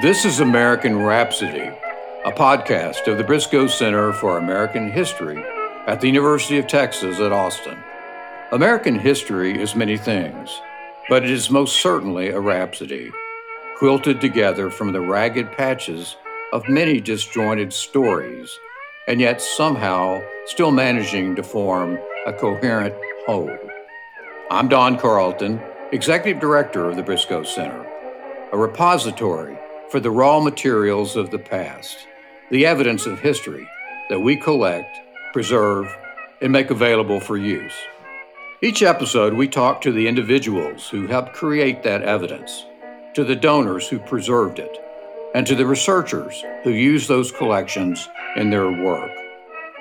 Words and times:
This 0.00 0.24
is 0.24 0.38
American 0.38 1.02
Rhapsody, 1.02 1.72
a 2.24 2.30
podcast 2.30 3.08
of 3.08 3.18
the 3.18 3.24
Briscoe 3.24 3.66
Center 3.66 4.12
for 4.12 4.38
American 4.38 4.92
History 4.92 5.42
at 5.88 6.00
the 6.00 6.06
University 6.06 6.56
of 6.56 6.68
Texas 6.68 7.18
at 7.18 7.32
Austin. 7.32 7.76
American 8.52 8.96
history 8.96 9.60
is 9.60 9.74
many 9.74 9.96
things, 9.96 10.60
but 11.08 11.24
it 11.24 11.30
is 11.30 11.50
most 11.50 11.82
certainly 11.82 12.28
a 12.28 12.38
rhapsody, 12.38 13.10
quilted 13.76 14.20
together 14.20 14.70
from 14.70 14.92
the 14.92 15.00
ragged 15.00 15.50
patches 15.50 16.16
of 16.52 16.68
many 16.68 17.00
disjointed 17.00 17.72
stories, 17.72 18.56
and 19.08 19.20
yet 19.20 19.42
somehow 19.42 20.22
still 20.46 20.70
managing 20.70 21.34
to 21.34 21.42
form 21.42 21.98
a 22.24 22.32
coherent 22.32 22.94
whole. 23.26 23.50
I'm 24.48 24.68
Don 24.68 24.96
Carleton, 24.96 25.60
Executive 25.90 26.40
Director 26.40 26.88
of 26.88 26.94
the 26.94 27.02
Briscoe 27.02 27.42
Center, 27.42 27.84
a 28.52 28.56
repository 28.56 29.58
for 29.90 30.00
the 30.00 30.10
raw 30.10 30.40
materials 30.40 31.16
of 31.16 31.30
the 31.30 31.38
past, 31.38 31.96
the 32.50 32.66
evidence 32.66 33.06
of 33.06 33.20
history 33.20 33.68
that 34.10 34.20
we 34.20 34.36
collect, 34.36 34.98
preserve, 35.32 35.86
and 36.40 36.52
make 36.52 36.70
available 36.70 37.20
for 37.20 37.36
use. 37.36 37.74
Each 38.60 38.82
episode, 38.82 39.34
we 39.34 39.48
talk 39.48 39.80
to 39.82 39.92
the 39.92 40.08
individuals 40.08 40.88
who 40.88 41.06
helped 41.06 41.32
create 41.32 41.82
that 41.82 42.02
evidence, 42.02 42.66
to 43.14 43.24
the 43.24 43.36
donors 43.36 43.88
who 43.88 43.98
preserved 43.98 44.58
it, 44.58 44.78
and 45.34 45.46
to 45.46 45.54
the 45.54 45.66
researchers 45.66 46.42
who 46.64 46.70
use 46.70 47.06
those 47.06 47.30
collections 47.30 48.08
in 48.36 48.50
their 48.50 48.70
work. 48.70 49.10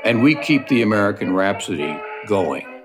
And 0.05 0.21
we 0.21 0.35
keep 0.35 0.67
the 0.67 0.83
American 0.83 1.33
Rhapsody 1.33 1.99
going. 2.27 2.76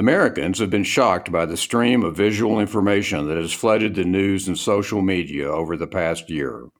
Americans 0.00 0.60
have 0.60 0.70
been 0.70 0.82
shocked 0.82 1.30
by 1.30 1.44
the 1.44 1.58
stream 1.58 2.02
of 2.02 2.16
visual 2.16 2.58
information 2.58 3.28
that 3.28 3.36
has 3.36 3.52
flooded 3.52 3.94
the 3.94 4.02
news 4.02 4.48
and 4.48 4.56
social 4.56 5.02
media 5.02 5.46
over 5.46 5.76
the 5.76 5.86
past 5.86 6.30
year. 6.30 6.70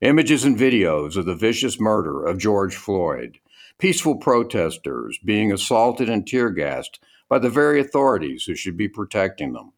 Images 0.00 0.44
and 0.44 0.56
videos 0.56 1.16
of 1.16 1.24
the 1.24 1.34
vicious 1.34 1.80
murder 1.80 2.24
of 2.24 2.38
George 2.38 2.76
Floyd, 2.76 3.40
peaceful 3.78 4.14
protesters 4.14 5.18
being 5.24 5.50
assaulted 5.50 6.08
and 6.08 6.24
tear 6.24 6.50
gassed 6.50 7.00
by 7.28 7.40
the 7.40 7.50
very 7.50 7.80
authorities 7.80 8.44
who 8.44 8.54
should 8.54 8.76
be 8.76 8.86
protecting 8.86 9.54
them, 9.54 9.72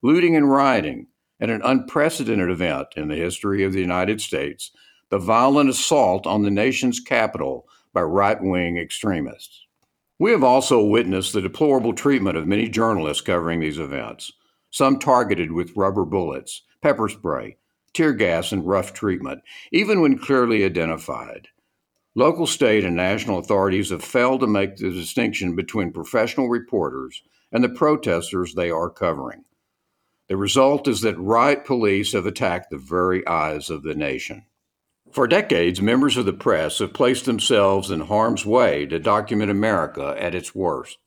looting 0.00 0.34
and 0.34 0.50
rioting, 0.50 1.08
and 1.38 1.50
an 1.50 1.60
unprecedented 1.62 2.48
event 2.48 2.86
in 2.96 3.08
the 3.08 3.16
history 3.16 3.64
of 3.64 3.74
the 3.74 3.82
United 3.82 4.18
States 4.18 4.70
the 5.10 5.18
violent 5.18 5.68
assault 5.68 6.26
on 6.26 6.42
the 6.42 6.50
nation's 6.50 7.00
capital 7.00 7.68
by 7.92 8.00
right 8.00 8.42
wing 8.42 8.78
extremists. 8.78 9.66
We 10.20 10.32
have 10.32 10.44
also 10.44 10.84
witnessed 10.84 11.32
the 11.32 11.40
deplorable 11.40 11.94
treatment 11.94 12.36
of 12.36 12.46
many 12.46 12.68
journalists 12.68 13.22
covering 13.22 13.60
these 13.60 13.78
events, 13.78 14.30
some 14.68 14.98
targeted 14.98 15.50
with 15.50 15.74
rubber 15.74 16.04
bullets, 16.04 16.60
pepper 16.82 17.08
spray, 17.08 17.56
tear 17.94 18.12
gas, 18.12 18.52
and 18.52 18.68
rough 18.68 18.92
treatment, 18.92 19.40
even 19.72 20.02
when 20.02 20.18
clearly 20.18 20.62
identified. 20.62 21.48
Local, 22.14 22.46
state, 22.46 22.84
and 22.84 22.94
national 22.94 23.38
authorities 23.38 23.88
have 23.88 24.04
failed 24.04 24.40
to 24.40 24.46
make 24.46 24.76
the 24.76 24.90
distinction 24.90 25.56
between 25.56 25.90
professional 25.90 26.50
reporters 26.50 27.22
and 27.50 27.64
the 27.64 27.70
protesters 27.70 28.52
they 28.52 28.70
are 28.70 28.90
covering. 28.90 29.46
The 30.28 30.36
result 30.36 30.86
is 30.86 31.00
that 31.00 31.18
riot 31.18 31.64
police 31.64 32.12
have 32.12 32.26
attacked 32.26 32.68
the 32.68 32.76
very 32.76 33.26
eyes 33.26 33.70
of 33.70 33.82
the 33.84 33.94
nation. 33.94 34.44
For 35.12 35.26
decades, 35.26 35.82
members 35.82 36.16
of 36.16 36.24
the 36.24 36.32
press 36.32 36.78
have 36.78 36.92
placed 36.92 37.24
themselves 37.24 37.90
in 37.90 38.02
harm's 38.02 38.46
way 38.46 38.86
to 38.86 39.00
document 39.00 39.50
America 39.50 40.14
at 40.16 40.36
its 40.36 40.54
worst. 40.54 40.98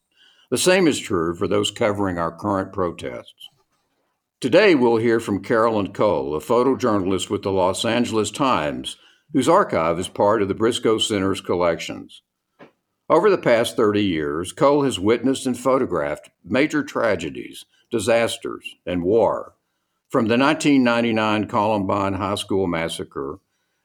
The 0.50 0.58
same 0.58 0.88
is 0.88 1.00
true 1.00 1.34
for 1.36 1.48
those 1.48 1.72
covering 1.72 2.18
our 2.18 2.32
current 2.32 2.74
protests. 2.74 3.48
Today, 4.42 4.76
we'll 4.76 4.98
hear 4.98 5.22
from 5.22 5.42
Carolyn 5.42 5.94
Cole, 5.94 6.36
a 6.36 6.42
photojournalist 6.42 7.30
with 7.30 7.44
the 7.44 7.52
Los 7.52 7.86
Angeles 7.86 8.30
Times, 8.30 8.98
whose 9.32 9.48
archive 9.48 9.98
is 9.98 10.10
part 10.10 10.42
of 10.42 10.50
the 10.50 10.54
Briscoe 10.54 10.98
Center's 10.98 11.40
collections. 11.40 12.24
Over 13.10 13.30
the 13.30 13.38
past 13.38 13.78
30 13.78 14.04
years, 14.04 14.52
Cole 14.52 14.84
has 14.84 15.00
witnessed 15.00 15.46
and 15.46 15.58
photographed 15.58 16.30
major 16.44 16.84
tragedies, 16.84 17.64
disasters, 17.90 18.76
and 18.86 19.02
war. 19.02 19.54
From 20.10 20.28
the 20.28 20.38
1999 20.38 21.48
Columbine 21.48 22.16
High 22.16 22.36
School 22.36 22.68
massacre 22.68 23.40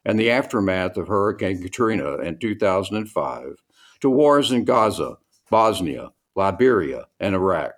and 0.05 0.19
the 0.19 0.31
aftermath 0.31 0.97
of 0.97 1.09
Hurricane 1.09 1.61
Katrina 1.61 2.17
in 2.19 2.39
2005 2.39 3.57
to 4.01 4.11
wars 4.11 4.53
in 4.53 4.65
Gaza, 4.65 5.19
Bosnia, 5.51 6.11
Liberia, 6.35 7.07
and 7.19 7.35
Iraq. 7.35 7.75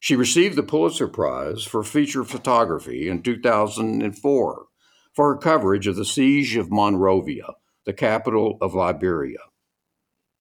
She 0.00 0.16
received 0.16 0.56
the 0.56 0.62
Pulitzer 0.62 1.08
Prize 1.08 1.64
for 1.64 1.82
feature 1.82 2.24
photography 2.24 3.08
in 3.08 3.22
2004 3.22 4.66
for 5.14 5.32
her 5.32 5.38
coverage 5.38 5.86
of 5.86 5.96
the 5.96 6.04
siege 6.04 6.56
of 6.56 6.70
Monrovia, 6.70 7.54
the 7.86 7.92
capital 7.92 8.58
of 8.60 8.74
Liberia. 8.74 9.38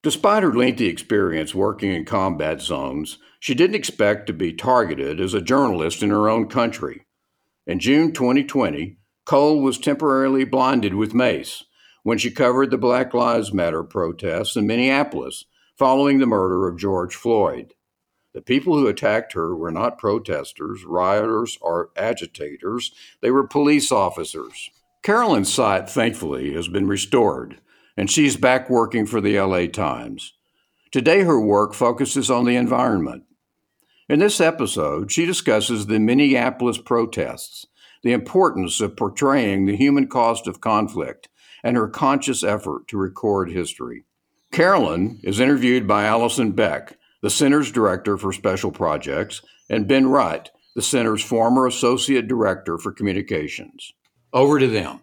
Despite 0.02 0.44
her 0.44 0.54
lengthy 0.54 0.88
experience 0.88 1.56
working 1.56 1.94
in 1.94 2.04
combat 2.04 2.62
zones, 2.62 3.20
she 3.40 3.54
didn't 3.54 3.76
expect 3.76 4.28
to 4.28 4.34
be 4.34 4.52
targeted 4.52 5.22
as 5.22 5.34
a 5.34 5.42
journalist 5.42 6.04
in 6.04 6.10
her 6.10 6.28
own 6.28 6.50
country. 6.50 7.06
In 7.66 7.80
June 7.80 8.12
2020, 8.12 8.98
Cole 9.26 9.62
was 9.62 9.78
temporarily 9.78 10.44
blinded 10.44 10.96
with 10.96 11.14
mace 11.14 11.64
when 12.04 12.18
she 12.18 12.30
covered 12.30 12.72
the 12.72 12.78
Black 12.78 13.14
Lives 13.14 13.54
Matter 13.54 13.84
protests 13.84 14.58
in 14.58 14.68
Minneapolis 14.68 15.46
following 15.78 16.20
the 16.20 16.26
murder 16.26 16.68
of 16.68 16.78
George 16.78 17.16
Floyd. 17.16 17.74
The 18.34 18.42
people 18.42 18.78
who 18.78 18.88
attacked 18.88 19.34
her 19.34 19.56
were 19.56 19.72
not 19.72 19.98
protesters, 19.98 20.84
rioters, 20.84 21.58
or 21.62 21.92
agitators, 21.96 22.92
they 23.22 23.32
were 23.32 23.48
police 23.48 23.92
officers. 23.92 24.70
Carolyn's 25.04 25.54
sight, 25.54 25.90
thankfully, 25.90 26.54
has 26.54 26.68
been 26.68 26.88
restored, 26.88 27.60
and 27.96 28.10
she's 28.10 28.36
back 28.36 28.70
working 28.70 29.06
for 29.06 29.22
the 29.22 29.40
LA 29.40 29.68
Times. 29.68 30.34
Today, 30.92 31.22
her 31.22 31.40
work 31.40 31.74
focuses 31.74 32.30
on 32.30 32.46
the 32.46 32.56
environment. 32.56 33.24
In 34.10 34.20
this 34.20 34.42
episode, 34.42 35.12
she 35.12 35.26
discusses 35.26 35.86
the 35.86 36.00
Minneapolis 36.00 36.78
protests 36.78 37.68
the 38.04 38.14
importance 38.14 38.80
of 38.82 38.96
portraying 38.96 39.66
the 39.66 39.76
human 39.76 40.08
cost 40.08 40.48
of 40.48 40.62
conflict 40.62 41.30
and 41.64 41.76
her 41.78 41.88
conscious 41.88 42.44
effort 42.44 42.88
to 42.90 42.98
record 42.98 43.50
history. 43.52 44.04
Carolyn 44.52 45.20
is 45.24 45.40
interviewed 45.40 45.88
by 45.88 46.04
Allison 46.06 46.52
Beck, 46.52 46.98
the 47.22 47.30
Center's 47.30 47.72
Director 47.72 48.18
for 48.18 48.32
Special 48.32 48.72
Projects, 48.72 49.42
and 49.70 49.88
Ben 49.88 50.08
Wright, 50.08 50.52
the 50.76 50.82
Center's 50.82 51.24
former 51.24 51.66
Associate 51.66 52.28
Director 52.28 52.78
for 52.78 52.92
Communications. 52.92 53.94
Over 54.34 54.60
to 54.60 54.68
them. 54.68 55.00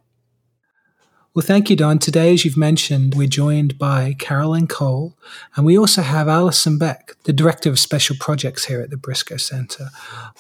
Well, 1.33 1.47
thank 1.47 1.71
you, 1.71 1.77
Don. 1.77 2.01
Today, 2.01 2.35
as 2.35 2.45
you've 2.45 2.57
mentioned, 2.57 3.15
we're 3.15 3.29
joined 3.29 3.79
by 3.79 4.17
Carolyn 4.19 4.67
Cole, 4.67 5.17
and 5.55 5.65
we 5.65 5.79
also 5.79 6.03
have 6.03 6.29
Allison 6.29 6.77
Beck, 6.77 7.15
the 7.23 7.33
Director 7.33 7.71
of 7.71 7.79
Special 7.79 8.17
Projects 8.19 8.65
here 8.65 8.81
at 8.81 8.91
the 8.91 8.97
Briscoe 8.97 9.37
Center. 9.37 9.91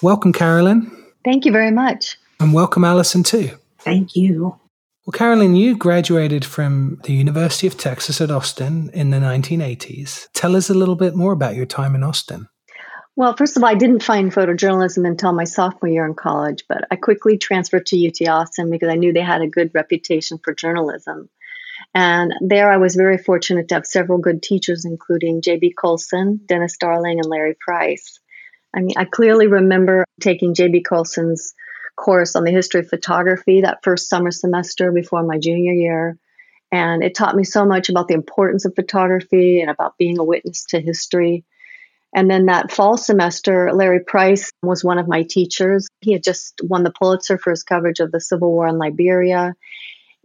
Welcome, 0.03 0.33
Carolyn. 0.33 0.91
Thank 1.25 1.45
you 1.45 1.53
very 1.53 1.71
much. 1.71 2.19
And 2.41 2.55
welcome, 2.55 2.85
Allison, 2.85 3.23
too. 3.23 3.51
Thank 3.81 4.17
you. 4.17 4.59
Well, 5.07 5.13
Carolyn, 5.13 5.57
you 5.57 5.77
graduated 5.77 6.45
from 6.45 6.99
the 7.05 7.13
University 7.13 7.67
of 7.67 7.77
Texas 7.77 8.21
at 8.21 8.31
Austin 8.31 8.91
in 8.95 9.11
the 9.11 9.19
1980s. 9.19 10.29
Tell 10.33 10.57
us 10.57 10.71
a 10.71 10.75
little 10.75 10.97
bit 10.97 11.15
more 11.15 11.33
about 11.33 11.55
your 11.55 11.67
time 11.67 11.95
in 11.95 12.03
Austin. 12.03 12.49
Well, 13.17 13.37
first 13.37 13.59
of 13.59 13.63
all, 13.63 13.69
I 13.69 13.75
didn't 13.75 14.03
find 14.03 14.33
photojournalism 14.33 15.07
until 15.07 15.35
my 15.35 15.45
sophomore 15.45 15.91
year 15.91 16.07
in 16.07 16.15
college, 16.15 16.65
but 16.67 16.85
I 16.91 16.97
quickly 16.97 17.37
transferred 17.37 17.85
to 17.87 18.09
UT 18.09 18.27
Austin 18.27 18.71
because 18.71 18.89
I 18.89 18.97
knew 18.97 19.13
they 19.13 19.21
had 19.21 19.43
a 19.43 19.47
good 19.47 19.73
reputation 19.75 20.39
for 20.43 20.55
journalism. 20.55 21.29
And 21.95 22.33
there 22.41 22.73
I 22.73 22.79
was 22.79 22.95
very 22.95 23.19
fortunate 23.19 23.69
to 23.69 23.75
have 23.75 23.87
several 23.87 24.19
good 24.19 24.43
teachers, 24.43 24.87
including 24.87 25.43
J.B. 25.43 25.75
Colson, 25.79 26.41
Dennis 26.47 26.79
Darling, 26.79 27.19
and 27.19 27.29
Larry 27.29 27.57
Price. 27.61 28.19
I 28.75 28.81
mean, 28.81 28.95
I 28.97 29.05
clearly 29.05 29.47
remember 29.49 30.07
taking 30.21 30.55
J.B. 30.55 30.83
Colson's 30.83 31.53
course 32.01 32.35
on 32.35 32.45
the 32.45 32.51
history 32.51 32.81
of 32.81 32.89
photography 32.89 33.61
that 33.61 33.85
first 33.85 34.09
summer 34.09 34.31
semester 34.31 34.91
before 34.91 35.23
my 35.23 35.39
junior 35.39 35.73
year. 35.73 36.19
And 36.73 37.03
it 37.03 37.15
taught 37.15 37.37
me 37.37 37.45
so 37.45 37.67
much 37.67 37.89
about 37.89 38.09
the 38.09 38.15
importance 38.15 38.65
of 38.65 38.75
photography 38.75 39.61
and 39.61 39.71
about 39.71 39.99
being 39.99 40.19
a 40.19 40.25
witness 40.25 40.65
to 40.67 40.81
history. 40.81 41.45
And 42.15 42.31
then 42.31 42.47
that 42.47 42.73
fall 42.73 42.97
semester, 42.97 43.73
Larry 43.73 44.01
Price 44.01 44.51
was 44.63 44.83
one 44.83 44.99
of 44.99 45.09
my 45.09 45.23
teachers. 45.23 45.89
He 46.01 46.13
had 46.13 46.23
just 46.23 46.61
won 46.63 46.83
the 46.83 46.93
Pulitzer 46.93 47.39
for 47.39 47.51
his 47.51 47.63
coverage 47.63 48.01
of 48.01 48.11
the 48.11 48.21
Civil 48.21 48.51
War 48.51 48.67
in 48.67 48.79
Liberia. 48.79 49.55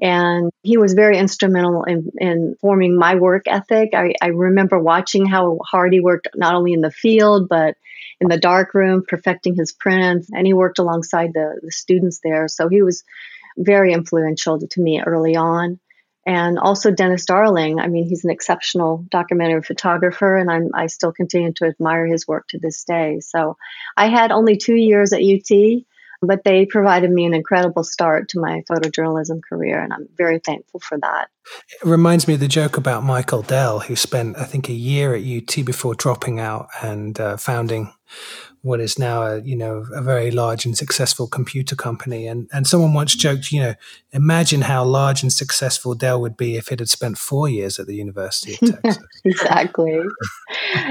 And 0.02 0.52
he 0.62 0.78
was 0.78 0.94
very 0.94 1.18
instrumental 1.18 1.84
in, 1.84 2.12
in 2.18 2.56
forming 2.60 2.98
my 2.98 3.16
work 3.16 3.44
ethic. 3.48 3.92
I, 3.94 4.14
I 4.22 4.28
remember 4.28 4.78
watching 4.78 5.26
how 5.26 5.60
hard 5.66 5.94
he 5.94 6.02
worked, 6.02 6.30
not 6.36 6.54
only 6.54 6.74
in 6.74 6.82
the 6.82 6.92
field, 6.92 7.48
but 7.48 7.76
in 8.20 8.28
the 8.28 8.38
dark 8.38 8.74
room 8.74 9.04
perfecting 9.08 9.56
his 9.56 9.72
prints. 9.72 10.30
And 10.34 10.46
he 10.46 10.54
worked 10.54 10.80
alongside 10.80 11.32
the, 11.34 11.60
the 11.62 11.72
students 11.72 12.20
there. 12.24 12.48
So 12.48 12.68
he 12.68 12.82
was 12.82 13.04
very 13.58 13.94
influential 13.94 14.60
to 14.60 14.82
me 14.82 15.02
early 15.02 15.36
on. 15.36 15.80
And 16.28 16.58
also 16.58 16.90
dennis 16.90 17.26
darling. 17.26 17.80
I 17.80 17.88
mean 17.88 18.08
he's 18.08 18.26
an 18.26 18.32
exceptional 18.32 19.06
documentary 19.12 19.62
photographer 19.62 20.36
and 20.36 20.50
I'm, 20.50 20.72
i 20.74 20.88
still 20.88 21.12
continue 21.12 21.54
to 21.54 21.66
admire 21.66 22.08
his 22.08 22.28
work 22.28 22.48
to 22.50 22.60
this 22.60 22.84
day. 22.84 23.20
So 23.20 23.58
i 23.96 24.10
had 24.10 24.32
only 24.32 24.58
two 24.58 24.76
years 24.76 25.14
at 25.14 25.22
ut 25.22 25.86
But 26.22 26.44
they 26.44 26.66
provided 26.66 27.12
me 27.12 27.26
an 27.26 27.34
incredible 27.34 27.84
start 27.84 28.30
to 28.30 28.40
my 28.40 28.64
photojournalism 28.70 29.42
career, 29.48 29.82
and 29.82 29.94
I'm 29.94 30.08
very 30.18 30.40
thankful 30.40 30.80
for 30.80 30.98
that. 31.00 31.30
It 31.82 31.88
reminds 31.88 32.28
me 32.28 32.36
of 32.36 32.40
the 32.40 32.48
joke 32.48 32.78
about 32.78 33.04
Michael 33.04 33.42
Dell, 33.42 33.80
who 33.80 33.96
spent, 33.96 34.38
I 34.38 34.46
think, 34.46 34.70
a 34.70 34.74
year 34.74 35.14
at 35.14 35.24
UT 35.24 35.66
before 35.66 35.94
dropping 35.94 36.40
out 36.40 36.70
and 36.82 37.20
uh, 37.20 37.38
founding 37.38 37.94
what 38.66 38.80
is 38.80 38.98
now 38.98 39.22
a 39.22 39.42
you 39.42 39.56
know 39.56 39.86
a 39.94 40.02
very 40.02 40.32
large 40.32 40.66
and 40.66 40.76
successful 40.76 41.28
computer 41.28 41.76
company. 41.76 42.26
And 42.26 42.50
and 42.52 42.66
someone 42.66 42.96
once 42.96 43.16
joked, 43.16 43.52
you 43.52 43.62
know, 43.62 43.76
imagine 44.12 44.62
how 44.62 44.84
large 44.84 45.22
and 45.22 45.32
successful 45.32 45.94
Dell 45.94 46.20
would 46.20 46.36
be 46.36 46.56
if 46.56 46.72
it 46.72 46.80
had 46.80 46.90
spent 46.90 47.20
four 47.20 47.48
years 47.48 47.78
at 47.78 47.86
the 47.86 47.96
University 47.96 48.54
of 48.54 48.82
Texas. 48.82 49.04
exactly. 49.24 50.02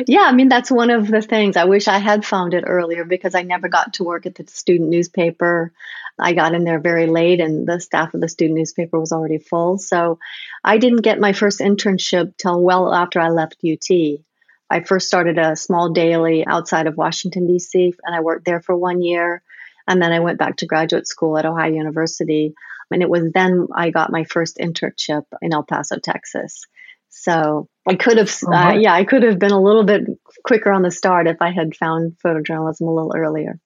yeah, 0.07 0.23
I 0.23 0.33
mean 0.33 0.49
that's 0.49 0.71
one 0.71 0.91
of 0.91 1.09
the 1.09 1.21
things. 1.21 1.57
I 1.57 1.65
wish 1.65 1.89
I 1.89 1.99
had 1.99 2.25
found 2.25 2.55
it 2.55 2.63
earlier 2.65 3.05
because 3.05 3.35
I 3.35 3.43
never 3.43 3.69
got 3.69 3.95
to 3.95 4.05
work 4.05 4.25
at 4.27 4.37
the 4.37 4.47
student 4.47 4.91
newspaper. 4.91 5.73
I 6.17 6.33
got 6.33 6.55
in 6.55 6.63
there 6.63 6.79
very 6.79 7.09
late, 7.09 7.41
and 7.41 7.67
the 7.67 7.81
staff 7.81 8.15
of 8.15 8.21
the 8.21 8.29
student 8.29 8.57
newspaper 8.57 9.01
was 9.01 9.11
already 9.11 9.39
full. 9.39 9.79
So 9.79 10.21
I 10.63 10.79
didn't 10.79 11.03
get 11.03 11.19
my 11.19 11.33
first 11.33 11.59
internship 11.59 12.37
till 12.37 12.63
well 12.63 12.95
after 12.95 13.19
I 13.19 13.31
left 13.31 13.65
UT. 13.65 14.21
I 14.71 14.81
first 14.81 15.07
started 15.07 15.39
a 15.39 15.57
small 15.57 15.93
daily 15.93 16.47
outside 16.47 16.87
of 16.87 16.97
Washington, 16.97 17.47
D.C., 17.47 17.95
and 18.03 18.15
I 18.15 18.21
worked 18.21 18.45
there 18.45 18.61
for 18.61 18.75
one 18.77 19.03
year. 19.03 19.43
And 19.87 20.01
then 20.01 20.13
I 20.13 20.21
went 20.21 20.39
back 20.39 20.57
to 20.59 20.67
graduate 20.67 21.07
school 21.07 21.37
at 21.37 21.45
Ohio 21.45 21.73
University. 21.73 22.55
And 22.91 23.03
it 23.03 23.09
was 23.09 23.31
then 23.33 23.69
I 23.75 23.91
got 23.91 24.11
my 24.11 24.25
first 24.25 24.59
internship 24.59 25.25
in 25.43 25.53
El 25.53 25.63
Paso, 25.63 25.99
Texas. 25.99 26.63
So 27.11 27.69
I 27.87 27.95
could 27.95 28.19
have, 28.19 28.35
uh, 28.47 28.51
uh-huh. 28.51 28.79
yeah, 28.79 28.95
I 28.95 29.05
could 29.05 29.23
have 29.23 29.39
been 29.39 29.53
a 29.53 29.61
little 29.61 29.85
bit 29.85 30.03
quicker 30.45 30.73
on 30.73 30.83
the 30.83 30.91
start 30.91 31.29
if 31.29 31.41
I 31.41 31.51
had 31.51 31.77
found 31.77 32.17
photojournalism 32.25 32.81
a 32.81 32.91
little 32.91 33.15
earlier. 33.15 33.61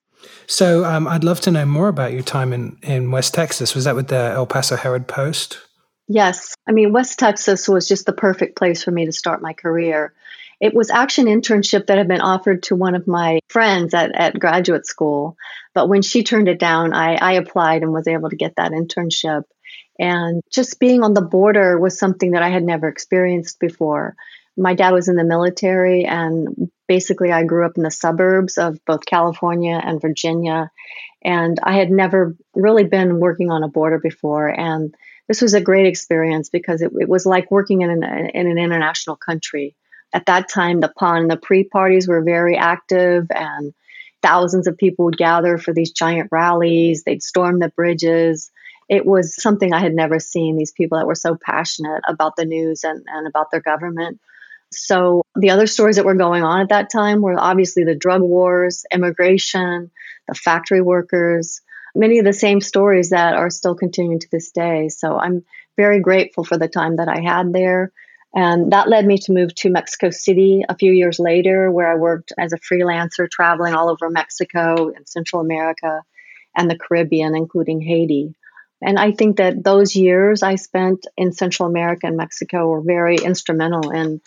So 0.47 0.83
um, 0.85 1.07
I'd 1.07 1.23
love 1.23 1.39
to 1.41 1.51
know 1.51 1.65
more 1.65 1.87
about 1.87 2.11
your 2.11 2.21
time 2.21 2.53
in, 2.53 2.77
in 2.83 3.11
West 3.11 3.33
Texas. 3.33 3.73
Was 3.73 3.85
that 3.85 3.95
with 3.95 4.07
the 4.07 4.33
El 4.33 4.45
Paso 4.45 4.75
Herald 4.75 5.07
Post? 5.07 5.59
Yes. 6.07 6.55
I 6.67 6.71
mean, 6.71 6.91
West 6.91 7.19
Texas 7.19 7.67
was 7.69 7.87
just 7.87 8.05
the 8.05 8.13
perfect 8.13 8.57
place 8.57 8.83
for 8.83 8.91
me 8.91 9.05
to 9.05 9.11
start 9.11 9.41
my 9.41 9.53
career. 9.53 10.13
It 10.59 10.73
was 10.73 10.89
actually 10.89 11.31
an 11.31 11.41
internship 11.41 11.87
that 11.87 11.97
had 11.97 12.07
been 12.07 12.21
offered 12.21 12.63
to 12.63 12.75
one 12.75 12.95
of 12.95 13.07
my 13.07 13.39
friends 13.47 13.93
at, 13.93 14.13
at 14.13 14.39
graduate 14.39 14.85
school. 14.85 15.37
But 15.73 15.87
when 15.87 16.01
she 16.01 16.23
turned 16.23 16.49
it 16.49 16.59
down, 16.59 16.93
I, 16.93 17.15
I 17.15 17.33
applied 17.33 17.81
and 17.81 17.93
was 17.93 18.07
able 18.07 18.29
to 18.29 18.35
get 18.35 18.55
that 18.57 18.71
internship. 18.71 19.43
And 19.97 20.41
just 20.51 20.79
being 20.79 21.03
on 21.03 21.13
the 21.13 21.21
border 21.21 21.79
was 21.79 21.97
something 21.97 22.31
that 22.31 22.43
I 22.43 22.49
had 22.49 22.63
never 22.63 22.87
experienced 22.87 23.59
before. 23.59 24.15
My 24.57 24.73
dad 24.73 24.91
was 24.91 25.07
in 25.07 25.15
the 25.15 25.23
military, 25.23 26.05
and 26.05 26.69
basically, 26.87 27.31
I 27.31 27.43
grew 27.43 27.65
up 27.65 27.77
in 27.77 27.83
the 27.83 27.91
suburbs 27.91 28.57
of 28.57 28.83
both 28.85 29.05
California 29.05 29.79
and 29.81 30.01
Virginia. 30.01 30.71
And 31.23 31.57
I 31.63 31.77
had 31.77 31.91
never 31.91 32.35
really 32.53 32.85
been 32.85 33.19
working 33.19 33.51
on 33.51 33.63
a 33.63 33.69
border 33.69 33.99
before. 33.99 34.47
And 34.47 34.95
this 35.27 35.41
was 35.41 35.53
a 35.53 35.61
great 35.61 35.85
experience 35.85 36.49
because 36.49 36.81
it, 36.81 36.91
it 36.97 37.07
was 37.07 37.25
like 37.25 37.51
working 37.51 37.81
in 37.81 37.89
an, 37.89 38.03
in 38.03 38.47
an 38.47 38.57
international 38.57 39.15
country 39.15 39.75
at 40.13 40.25
that 40.25 40.49
time, 40.49 40.79
the 40.79 40.91
PAN 40.97 41.23
and 41.23 41.31
the 41.31 41.37
PRI 41.37 41.65
parties 41.71 42.07
were 42.07 42.21
very 42.21 42.57
active, 42.57 43.27
and 43.29 43.73
thousands 44.21 44.67
of 44.67 44.77
people 44.77 45.05
would 45.05 45.17
gather 45.17 45.57
for 45.57 45.73
these 45.73 45.91
giant 45.91 46.29
rallies. 46.31 47.03
They'd 47.03 47.23
storm 47.23 47.59
the 47.59 47.69
bridges. 47.69 48.51
It 48.87 49.05
was 49.05 49.41
something 49.41 49.71
I 49.71 49.79
had 49.79 49.93
never 49.93 50.19
seen 50.19 50.57
these 50.57 50.71
people 50.71 50.97
that 50.97 51.07
were 51.07 51.15
so 51.15 51.37
passionate 51.39 52.01
about 52.07 52.35
the 52.35 52.45
news 52.45 52.83
and, 52.83 53.05
and 53.07 53.27
about 53.27 53.51
their 53.51 53.61
government. 53.61 54.19
So, 54.71 55.23
the 55.35 55.51
other 55.51 55.67
stories 55.67 55.95
that 55.95 56.05
were 56.05 56.15
going 56.15 56.43
on 56.43 56.61
at 56.61 56.69
that 56.69 56.91
time 56.91 57.21
were 57.21 57.39
obviously 57.39 57.83
the 57.83 57.95
drug 57.95 58.21
wars, 58.21 58.85
immigration, 58.91 59.91
the 60.27 60.35
factory 60.35 60.81
workers, 60.81 61.61
many 61.95 62.19
of 62.19 62.25
the 62.25 62.33
same 62.33 62.61
stories 62.61 63.09
that 63.09 63.35
are 63.35 63.49
still 63.49 63.73
continuing 63.75 64.19
to 64.19 64.31
this 64.31 64.51
day. 64.51 64.89
So, 64.89 65.17
I'm 65.17 65.43
very 65.75 66.01
grateful 66.01 66.43
for 66.43 66.57
the 66.57 66.67
time 66.67 66.97
that 66.97 67.07
I 67.07 67.19
had 67.21 67.53
there 67.53 67.91
and 68.33 68.71
that 68.71 68.89
led 68.89 69.05
me 69.05 69.17
to 69.17 69.33
move 69.33 69.55
to 69.55 69.69
Mexico 69.69 70.11
City 70.11 70.63
a 70.67 70.75
few 70.75 70.91
years 70.91 71.19
later, 71.19 71.71
where 71.71 71.91
I 71.91 71.95
worked 71.95 72.31
as 72.37 72.53
a 72.53 72.59
freelancer 72.59 73.29
traveling 73.29 73.73
all 73.73 73.89
over 73.89 74.09
Mexico 74.09 74.91
and 74.95 75.07
Central 75.07 75.41
America 75.41 76.03
and 76.55 76.69
the 76.69 76.77
Caribbean, 76.77 77.35
including 77.35 77.81
Haiti. 77.81 78.35
And 78.81 78.97
I 78.97 79.11
think 79.11 79.37
that 79.37 79.63
those 79.63 79.95
years 79.95 80.43
I 80.43 80.55
spent 80.55 81.05
in 81.17 81.33
Central 81.33 81.67
America 81.67 82.07
and 82.07 82.17
Mexico 82.17 82.67
were 82.67 82.81
very 82.81 83.17
instrumental 83.17 83.89
in, 83.91 84.21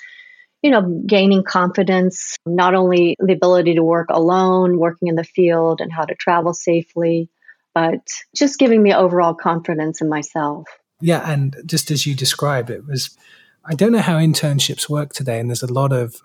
you 0.62 0.70
know, 0.70 1.02
gaining 1.06 1.42
confidence, 1.42 2.36
not 2.44 2.74
only 2.74 3.16
the 3.18 3.32
ability 3.32 3.76
to 3.76 3.84
work 3.84 4.08
alone, 4.10 4.78
working 4.78 5.08
in 5.08 5.14
the 5.14 5.24
field, 5.24 5.80
and 5.80 5.92
how 5.92 6.04
to 6.04 6.14
travel 6.14 6.52
safely, 6.52 7.30
but 7.74 8.06
just 8.36 8.58
giving 8.58 8.82
me 8.82 8.92
overall 8.92 9.32
confidence 9.32 10.00
in 10.00 10.08
myself. 10.08 10.66
Yeah. 11.00 11.28
And 11.28 11.56
just 11.64 11.90
as 11.90 12.04
you 12.04 12.14
described, 12.14 12.68
it 12.68 12.86
was 12.86 13.16
I 13.64 13.74
don't 13.74 13.92
know 13.92 14.00
how 14.00 14.18
internships 14.18 14.88
work 14.88 15.12
today, 15.12 15.38
and 15.38 15.48
there's 15.48 15.62
a 15.62 15.72
lot 15.72 15.92
of 15.92 16.20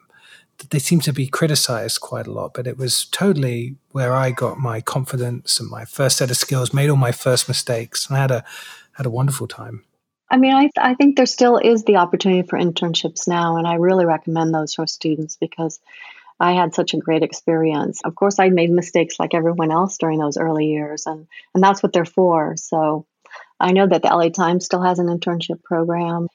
they 0.71 0.79
seem 0.79 0.99
to 1.01 1.13
be 1.13 1.27
criticized 1.27 2.01
quite 2.01 2.25
a 2.25 2.31
lot, 2.31 2.53
but 2.53 2.65
it 2.65 2.77
was 2.77 3.05
totally 3.05 3.75
where 3.91 4.13
I 4.13 4.31
got 4.31 4.57
my 4.57 4.81
confidence 4.81 5.59
and 5.59 5.69
my 5.69 5.85
first 5.85 6.17
set 6.17 6.31
of 6.31 6.37
skills, 6.37 6.73
made 6.73 6.89
all 6.89 6.95
my 6.97 7.11
first 7.11 7.47
mistakes, 7.47 8.07
and 8.07 8.17
I 8.17 8.21
had 8.21 8.31
a 8.31 8.43
had 8.93 9.05
a 9.05 9.11
wonderful 9.11 9.47
time. 9.47 9.83
I 10.29 10.37
mean, 10.37 10.53
I, 10.53 10.69
I 10.77 10.95
think 10.95 11.15
there 11.15 11.25
still 11.25 11.57
is 11.57 11.83
the 11.83 11.97
opportunity 11.97 12.47
for 12.47 12.59
internships 12.59 13.27
now, 13.27 13.57
and 13.57 13.67
I 13.67 13.75
really 13.75 14.05
recommend 14.05 14.53
those 14.53 14.73
for 14.73 14.87
students 14.87 15.37
because 15.37 15.79
I 16.39 16.53
had 16.53 16.75
such 16.75 16.93
a 16.93 16.97
great 16.97 17.23
experience. 17.23 18.01
Of 18.03 18.15
course, 18.15 18.39
I 18.39 18.49
made 18.49 18.69
mistakes 18.69 19.19
like 19.19 19.33
everyone 19.33 19.71
else 19.71 19.97
during 19.97 20.19
those 20.19 20.37
early 20.37 20.67
years, 20.67 21.05
and, 21.05 21.27
and 21.53 21.63
that's 21.63 21.81
what 21.81 21.93
they're 21.93 22.05
for. 22.05 22.55
So 22.57 23.05
I 23.59 23.71
know 23.71 23.87
that 23.87 24.01
the 24.01 24.09
LA 24.09 24.29
Times 24.29 24.65
still 24.65 24.81
has 24.81 24.99
an 24.99 25.07
internship 25.07 25.63
program. 25.63 26.27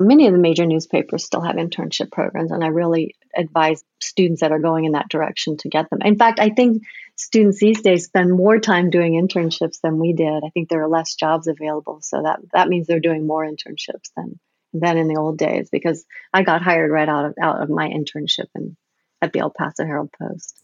Many 0.00 0.26
of 0.26 0.32
the 0.32 0.40
major 0.40 0.66
newspapers 0.66 1.24
still 1.24 1.40
have 1.40 1.56
internship 1.56 2.10
programs, 2.10 2.50
and 2.50 2.64
I 2.64 2.68
really 2.68 3.14
advise 3.36 3.84
students 4.00 4.40
that 4.40 4.50
are 4.50 4.58
going 4.58 4.84
in 4.84 4.92
that 4.92 5.08
direction 5.08 5.56
to 5.58 5.68
get 5.68 5.88
them. 5.88 6.00
In 6.02 6.18
fact, 6.18 6.40
I 6.40 6.50
think 6.50 6.82
students 7.16 7.60
these 7.60 7.80
days 7.80 8.04
spend 8.04 8.32
more 8.32 8.58
time 8.58 8.90
doing 8.90 9.12
internships 9.12 9.80
than 9.82 9.98
we 9.98 10.12
did. 10.12 10.42
I 10.44 10.50
think 10.50 10.68
there 10.68 10.82
are 10.82 10.88
less 10.88 11.14
jobs 11.14 11.46
available, 11.46 12.00
so 12.02 12.22
that 12.22 12.40
that 12.52 12.68
means 12.68 12.86
they're 12.86 13.00
doing 13.00 13.26
more 13.26 13.46
internships 13.46 14.10
than 14.16 14.38
than 14.72 14.98
in 14.98 15.06
the 15.06 15.16
old 15.16 15.38
days. 15.38 15.68
Because 15.70 16.04
I 16.32 16.42
got 16.42 16.62
hired 16.62 16.90
right 16.90 17.08
out 17.08 17.26
of 17.26 17.34
out 17.40 17.62
of 17.62 17.70
my 17.70 17.88
internship 17.88 18.46
in, 18.56 18.76
at 19.22 19.32
the 19.32 19.38
El 19.38 19.50
Paso 19.50 19.84
Herald 19.84 20.10
Post. 20.20 20.60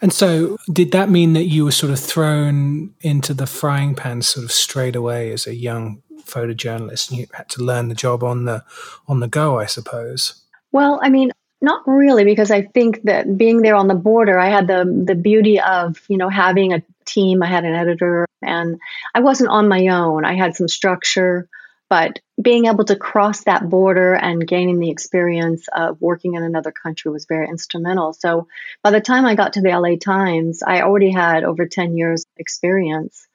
And 0.00 0.12
so, 0.12 0.56
did 0.72 0.92
that 0.92 1.10
mean 1.10 1.32
that 1.32 1.46
you 1.46 1.64
were 1.64 1.72
sort 1.72 1.92
of 1.92 1.98
thrown 1.98 2.94
into 3.00 3.34
the 3.34 3.46
frying 3.46 3.96
pan 3.96 4.22
sort 4.22 4.44
of 4.44 4.52
straight 4.52 4.94
away 4.94 5.32
as 5.32 5.46
a 5.46 5.54
young 5.54 6.02
photojournalist, 6.26 7.10
and 7.10 7.18
you 7.18 7.26
had 7.32 7.48
to 7.50 7.62
learn 7.62 7.88
the 7.88 7.94
job 7.94 8.22
on 8.22 8.44
the 8.44 8.64
on 9.08 9.20
the 9.20 9.28
go, 9.28 9.58
I 9.58 9.66
suppose. 9.66 10.42
Well, 10.72 11.00
I 11.02 11.08
mean, 11.08 11.32
not 11.60 11.82
really, 11.86 12.24
because 12.24 12.50
I 12.50 12.62
think 12.62 13.02
that 13.02 13.36
being 13.36 13.60
there 13.60 13.74
on 13.74 13.88
the 13.88 13.94
border, 13.94 14.38
I 14.38 14.48
had 14.48 14.66
the 14.66 14.84
the 15.06 15.14
beauty 15.14 15.60
of 15.60 16.00
you 16.08 16.16
know 16.16 16.28
having 16.28 16.72
a 16.72 16.82
team. 17.04 17.42
I 17.42 17.46
had 17.46 17.64
an 17.64 17.74
editor, 17.74 18.26
and 18.42 18.78
I 19.14 19.20
wasn't 19.20 19.50
on 19.50 19.68
my 19.68 19.88
own. 19.88 20.24
I 20.24 20.36
had 20.36 20.56
some 20.56 20.68
structure, 20.68 21.48
but 21.90 22.18
being 22.40 22.64
able 22.64 22.84
to 22.84 22.96
cross 22.96 23.44
that 23.44 23.68
border 23.68 24.14
and 24.14 24.46
gaining 24.46 24.78
the 24.78 24.90
experience 24.90 25.66
of 25.74 26.00
working 26.00 26.34
in 26.34 26.42
another 26.42 26.72
country 26.72 27.10
was 27.10 27.26
very 27.26 27.48
instrumental. 27.48 28.14
So 28.14 28.48
by 28.82 28.90
the 28.90 29.00
time 29.00 29.26
I 29.26 29.34
got 29.34 29.54
to 29.54 29.60
the 29.60 29.76
LA 29.76 29.96
Times, 29.96 30.62
I 30.62 30.80
already 30.80 31.10
had 31.10 31.44
over 31.44 31.66
ten 31.66 31.96
years 31.96 32.24
experience. 32.38 33.26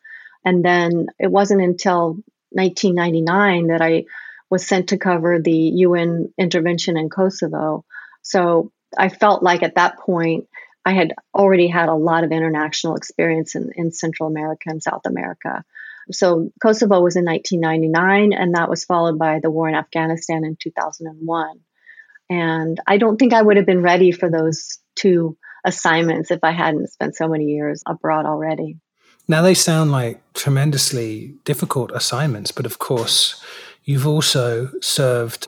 And 0.46 0.64
then 0.64 1.08
it 1.18 1.32
wasn't 1.32 1.62
until 1.62 2.18
1999 2.56 3.68
that 3.68 3.82
I 3.82 4.06
was 4.50 4.66
sent 4.66 4.90
to 4.90 4.98
cover 4.98 5.40
the 5.40 5.52
UN 5.52 6.34
intervention 6.38 6.98
in 6.98 7.10
Kosovo. 7.10 7.86
So 8.22 8.72
I 8.98 9.10
felt 9.10 9.44
like 9.44 9.64
at 9.64 9.76
that 9.76 10.00
point 10.00 10.48
I 10.86 10.94
had 10.94 11.14
already 11.34 11.68
had 11.68 11.90
a 11.90 11.96
lot 11.96 12.24
of 12.24 12.32
international 12.32 12.96
experience 12.96 13.56
in, 13.56 13.72
in 13.76 13.92
Central 13.92 14.30
America 14.30 14.66
and 14.68 14.82
South 14.82 15.02
America. 15.06 15.64
So 16.12 16.52
Kosovo 16.62 17.02
was 17.02 17.16
in 17.16 17.26
1999, 17.26 18.34
and 18.34 18.54
that 18.54 18.70
was 18.70 18.86
followed 18.86 19.18
by 19.18 19.40
the 19.42 19.50
war 19.50 19.68
in 19.68 19.76
Afghanistan 19.76 20.46
in 20.46 20.56
2001. 20.62 21.60
And 22.30 22.80
I 22.86 22.98
don't 22.98 23.18
think 23.18 23.34
I 23.34 23.42
would 23.42 23.58
have 23.58 23.66
been 23.66 23.82
ready 23.82 24.12
for 24.12 24.30
those 24.30 24.78
two 24.96 25.38
assignments 25.66 26.30
if 26.30 26.44
I 26.44 26.52
hadn't 26.52 26.92
spent 26.92 27.16
so 27.16 27.28
many 27.28 27.46
years 27.46 27.82
abroad 27.88 28.26
already. 28.26 28.78
Now, 29.28 29.42
they 29.42 29.56
sound 29.56 29.92
like 29.92 30.22
tremendously 30.34 31.36
difficult 31.46 31.92
assignments, 31.94 32.52
but 32.52 32.66
of 32.66 32.78
course, 32.78 33.44
you've 33.84 34.06
also 34.06 34.70
served 34.82 35.48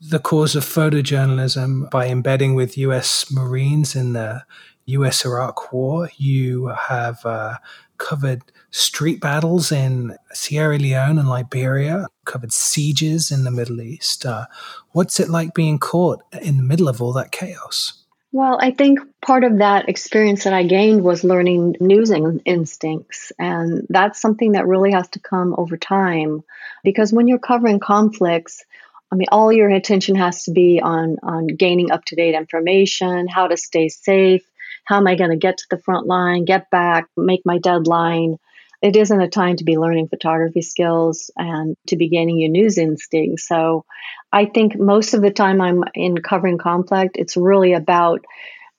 the 0.00 0.18
cause 0.18 0.56
of 0.56 0.64
photojournalism 0.64 1.90
by 1.90 2.08
embedding 2.08 2.54
with 2.54 2.78
US 2.78 3.30
Marines 3.30 3.94
in 3.94 4.14
the 4.14 4.44
US 4.86 5.24
Iraq 5.26 5.72
War. 5.72 6.08
You 6.16 6.68
have 6.68 7.24
uh, 7.26 7.58
covered 7.98 8.42
street 8.70 9.20
battles 9.20 9.70
in 9.70 10.16
Sierra 10.32 10.78
Leone 10.78 11.18
and 11.18 11.28
Liberia, 11.28 12.06
covered 12.24 12.52
sieges 12.52 13.30
in 13.30 13.44
the 13.44 13.50
Middle 13.50 13.82
East. 13.82 14.24
Uh, 14.24 14.46
what's 14.92 15.20
it 15.20 15.28
like 15.28 15.52
being 15.52 15.78
caught 15.78 16.22
in 16.40 16.56
the 16.56 16.62
middle 16.62 16.88
of 16.88 17.02
all 17.02 17.12
that 17.12 17.32
chaos? 17.32 17.99
Well, 18.32 18.58
I 18.60 18.70
think 18.70 19.00
part 19.20 19.42
of 19.42 19.58
that 19.58 19.88
experience 19.88 20.44
that 20.44 20.52
I 20.52 20.62
gained 20.62 21.02
was 21.02 21.24
learning 21.24 21.76
news 21.80 22.10
instincts. 22.10 23.32
And 23.38 23.86
that's 23.88 24.20
something 24.20 24.52
that 24.52 24.68
really 24.68 24.92
has 24.92 25.08
to 25.10 25.18
come 25.18 25.54
over 25.58 25.76
time. 25.76 26.44
Because 26.84 27.12
when 27.12 27.26
you're 27.26 27.40
covering 27.40 27.80
conflicts, 27.80 28.64
I 29.10 29.16
mean, 29.16 29.26
all 29.32 29.52
your 29.52 29.68
attention 29.68 30.14
has 30.14 30.44
to 30.44 30.52
be 30.52 30.80
on, 30.80 31.16
on 31.24 31.48
gaining 31.48 31.90
up 31.90 32.04
to 32.06 32.16
date 32.16 32.36
information, 32.36 33.26
how 33.26 33.48
to 33.48 33.56
stay 33.56 33.88
safe, 33.88 34.44
how 34.84 34.98
am 34.98 35.08
I 35.08 35.16
going 35.16 35.30
to 35.30 35.36
get 35.36 35.58
to 35.58 35.66
the 35.68 35.78
front 35.78 36.06
line, 36.06 36.44
get 36.44 36.70
back, 36.70 37.06
make 37.16 37.42
my 37.44 37.58
deadline. 37.58 38.38
It 38.82 38.96
isn't 38.96 39.20
a 39.20 39.28
time 39.28 39.56
to 39.56 39.64
be 39.64 39.76
learning 39.76 40.08
photography 40.08 40.62
skills 40.62 41.30
and 41.36 41.76
to 41.88 41.96
be 41.96 42.08
gaining 42.08 42.38
your 42.38 42.50
news 42.50 42.78
instincts. 42.78 43.46
So 43.46 43.84
I 44.32 44.46
think 44.46 44.78
most 44.78 45.12
of 45.14 45.22
the 45.22 45.30
time 45.30 45.60
I'm 45.60 45.84
in 45.94 46.16
covering 46.18 46.58
conflict, 46.58 47.16
it's 47.18 47.36
really 47.36 47.74
about 47.74 48.24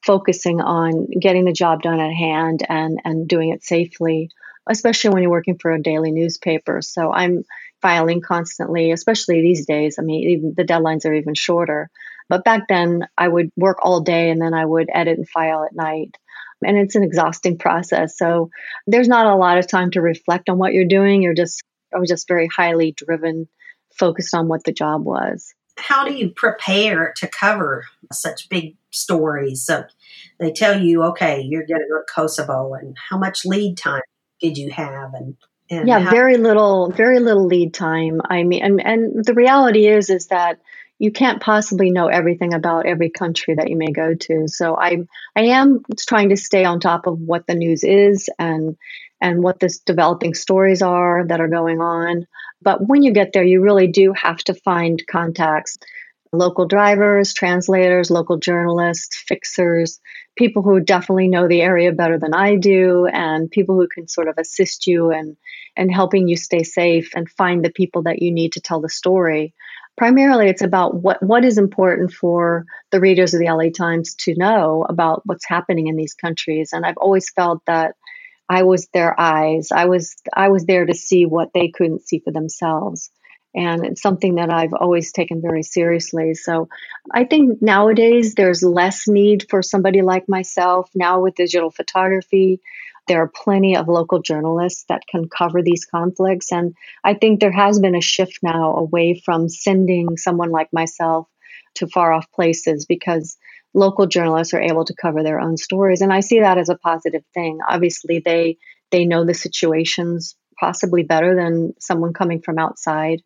focusing 0.04 0.60
on 0.60 1.08
getting 1.20 1.46
the 1.46 1.54
job 1.54 1.84
done 1.84 2.00
at 2.00 2.14
hand 2.14 2.66
and, 2.68 3.00
and 3.06 3.28
doing 3.28 3.50
it 3.52 3.64
safely, 3.64 4.30
especially 4.68 5.12
when 5.12 5.22
you're 5.22 5.32
working 5.32 5.60
for 5.60 5.72
a 5.72 5.82
daily 5.82 6.12
newspaper. 6.12 6.82
So 6.82 7.12
I'm 7.12 7.44
filing 7.82 8.22
constantly, 8.22 8.92
especially 8.92 9.42
these 9.42 9.66
days. 9.66 9.98
I 10.00 10.02
mean, 10.02 10.30
even 10.30 10.54
the 10.56 10.64
deadlines 10.64 11.06
are 11.06 11.14
even 11.14 11.36
shorter. 11.36 11.90
But 12.30 12.44
back 12.44 12.68
then, 12.70 13.08
I 13.18 13.28
would 13.28 13.52
work 13.56 13.80
all 13.84 14.02
day 14.02 14.30
and 14.30 14.42
then 14.42 14.54
I 14.54 14.66
would 14.66 14.90
edit 14.92 15.18
and 15.18 15.30
file 15.30 15.64
at 15.64 15.76
night. 15.76 16.18
And 16.64 16.78
it's 16.78 16.96
an 16.96 17.04
exhausting 17.04 17.58
process. 17.58 18.18
So 18.18 18.50
there's 18.88 19.08
not 19.08 19.26
a 19.26 19.36
lot 19.36 19.58
of 19.58 19.68
time 19.68 19.92
to 19.92 20.02
reflect 20.02 20.50
on 20.50 20.58
what 20.58 20.74
you're 20.74 20.86
doing. 20.86 21.22
You're 21.22 21.34
just, 21.34 21.64
I 21.94 22.00
was 22.00 22.10
just 22.10 22.28
very 22.28 22.48
highly 22.48 22.92
driven, 22.92 23.48
focused 23.98 24.34
on 24.34 24.48
what 24.48 24.64
the 24.64 24.72
job 24.72 25.04
was. 25.04 25.54
How 25.78 26.06
do 26.06 26.14
you 26.14 26.30
prepare 26.30 27.14
to 27.18 27.28
cover 27.28 27.86
such 28.12 28.50
big 28.50 28.76
stories? 28.92 29.64
So 29.64 29.86
they 30.40 30.52
tell 30.52 30.80
you, 30.80 31.04
okay, 31.04 31.42
you're 31.42 31.66
going 31.66 31.80
to 31.82 31.88
go 31.88 31.98
to 31.98 32.06
Kosovo, 32.14 32.74
and 32.74 32.96
how 33.10 33.18
much 33.18 33.46
lead 33.46 33.78
time 33.78 34.02
did 34.40 34.58
you 34.58 34.70
have? 34.72 35.14
And 35.14 35.38
and 35.70 35.88
yeah, 35.88 36.00
how- 36.00 36.12
very 36.12 36.38
little, 36.38 36.92
very 36.92 37.20
little 37.20 37.46
lead 37.46 37.74
time. 37.74 38.22
I 38.30 38.44
mean, 38.44 38.62
and, 38.62 38.86
and 38.86 39.26
the 39.26 39.34
reality 39.34 39.88
is, 39.88 40.10
is 40.10 40.28
that 40.28 40.60
you 41.02 41.12
can't 41.12 41.42
possibly 41.42 41.90
know 41.90 42.10
everything 42.10 42.54
about 42.54 42.86
every 42.86 43.10
country 43.10 43.56
that 43.56 43.72
you 43.72 43.76
may 43.76 43.92
go 43.92 44.14
to. 44.14 44.48
So 44.48 44.78
I, 44.78 45.00
I 45.36 45.46
am 45.46 45.82
trying 45.98 46.30
to 46.30 46.38
stay 46.38 46.64
on 46.64 46.80
top 46.80 47.08
of 47.08 47.20
what 47.20 47.48
the 47.48 47.56
news 47.56 47.84
is 47.84 48.30
and, 48.38 48.78
and 49.20 49.42
what 49.42 49.60
the 49.60 49.76
developing 49.88 50.36
stories 50.36 50.84
are 50.84 51.26
that 51.26 51.42
are 51.42 51.48
going 51.48 51.82
on. 51.82 52.28
But 52.62 52.88
when 52.88 53.02
you 53.02 53.14
get 53.14 53.34
there, 53.34 53.44
you 53.44 53.64
really 53.64 53.88
do 53.88 54.14
have 54.14 54.44
to 54.44 54.54
find 54.54 55.02
contacts 55.10 55.80
local 56.32 56.68
drivers, 56.68 57.34
translators, 57.34 58.12
local 58.12 58.38
journalists, 58.38 59.18
fixers, 59.18 60.00
people 60.38 60.62
who 60.62 60.80
definitely 60.80 61.28
know 61.28 61.48
the 61.48 61.62
area 61.62 61.92
better 61.92 62.20
than 62.20 62.36
I 62.36 62.58
do, 62.58 63.08
and 63.08 63.50
people 63.50 63.76
who 63.76 63.88
can 63.88 64.08
sort 64.08 64.28
of 64.28 64.36
assist 64.38 64.86
you 64.86 65.10
and 65.10 65.36
and 65.76 65.92
helping 65.92 66.28
you 66.28 66.38
stay 66.38 66.64
safe 66.64 67.12
and 67.16 67.30
find 67.30 67.66
the 67.66 67.72
people 67.72 68.04
that 68.04 68.22
you 68.22 68.32
need 68.32 68.54
to 68.54 68.62
tell 68.62 68.82
the 68.82 68.90
story. 68.90 69.54
Primarily, 70.02 70.50
it's 70.50 70.64
about 70.64 70.96
what 70.96 71.22
what 71.22 71.46
is 71.46 71.60
important 71.60 72.12
for 72.12 72.66
the 72.90 73.00
readers 73.00 73.36
of 73.36 73.40
the 73.40 73.52
LA 73.52 73.70
Times 73.70 74.16
to 74.16 74.34
know 74.36 74.84
about 74.90 75.22
what's 75.28 75.48
happening 75.48 75.86
in 75.86 75.96
these 75.96 76.16
countries. 76.16 76.72
And 76.74 76.84
I've 76.84 76.98
always 76.98 77.30
felt 77.30 77.62
that 77.68 77.94
I 78.50 78.64
was 78.64 78.88
their 78.96 79.14
eyes. 79.22 79.70
I 79.72 79.86
was 79.86 80.16
I 80.34 80.50
was 80.50 80.66
there 80.66 80.88
to 80.88 80.96
see 80.96 81.28
what 81.28 81.54
they 81.54 81.68
couldn't 81.68 82.02
see 82.02 82.18
for 82.18 82.32
themselves 82.32 83.12
and 83.54 83.86
it's 83.86 84.02
something 84.02 84.36
that 84.36 84.50
I've 84.50 84.74
always 84.74 85.12
taken 85.12 85.42
very 85.42 85.64
seriously. 85.64 86.34
So 86.36 86.70
I 87.12 87.26
think 87.26 87.62
nowadays 87.62 88.34
there's 88.34 88.64
less 88.64 89.08
need 89.08 89.46
for 89.50 89.62
somebody 89.62 90.02
like 90.02 90.30
myself. 90.30 90.90
Now 90.96 91.22
with 91.22 91.36
digital 91.36 91.70
photography, 91.70 92.62
there 93.12 93.24
are 93.24 93.28
plenty 93.44 93.76
of 93.76 93.90
local 93.90 94.22
journalists 94.22 94.86
that 94.88 95.06
can 95.06 95.28
cover 95.28 95.62
these 95.62 95.84
conflicts. 95.84 96.54
And 96.54 96.74
I 97.04 97.14
think 97.14 97.42
there 97.42 97.52
has 97.52 97.78
been 97.78 97.94
a 97.94 98.00
shift 98.00 98.40
now 98.42 98.74
away 98.74 99.22
from 99.26 99.50
sending 99.50 100.16
someone 100.16 100.50
like 100.50 100.70
myself 100.72 101.28
to 101.76 101.88
far 101.88 102.14
off 102.14 102.32
places 102.32 102.86
because 102.86 103.36
local 103.74 104.08
journalists 104.08 104.54
are 104.54 104.62
able 104.62 104.86
to 104.86 104.96
cover 104.96 105.24
their 105.24 105.42
own 105.42 105.58
stories. 105.58 106.00
And 106.00 106.14
I 106.14 106.22
see 106.22 106.40
that 106.40 106.58
as 106.58 106.70
a 106.70 106.78
positive 106.78 107.24
thing. 107.34 107.60
Obviously, 107.68 108.22
they 108.24 108.58
they 108.92 109.04
know 109.04 109.26
the 109.26 109.34
situations 109.34 110.38
possibly 110.58 111.04
better 111.04 111.36
than 111.36 111.74
someone 111.82 112.14
coming 112.14 112.42
from 112.42 112.60
outside. 112.60 113.22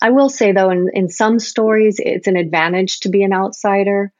I 0.00 0.10
will 0.10 0.28
say, 0.28 0.52
though, 0.52 0.70
in, 0.70 0.88
in 0.92 1.08
some 1.08 1.40
stories, 1.40 1.96
it's 1.98 2.28
an 2.28 2.36
advantage 2.36 3.00
to 3.00 3.08
be 3.08 3.24
an 3.24 3.32
outsider. 3.32 4.12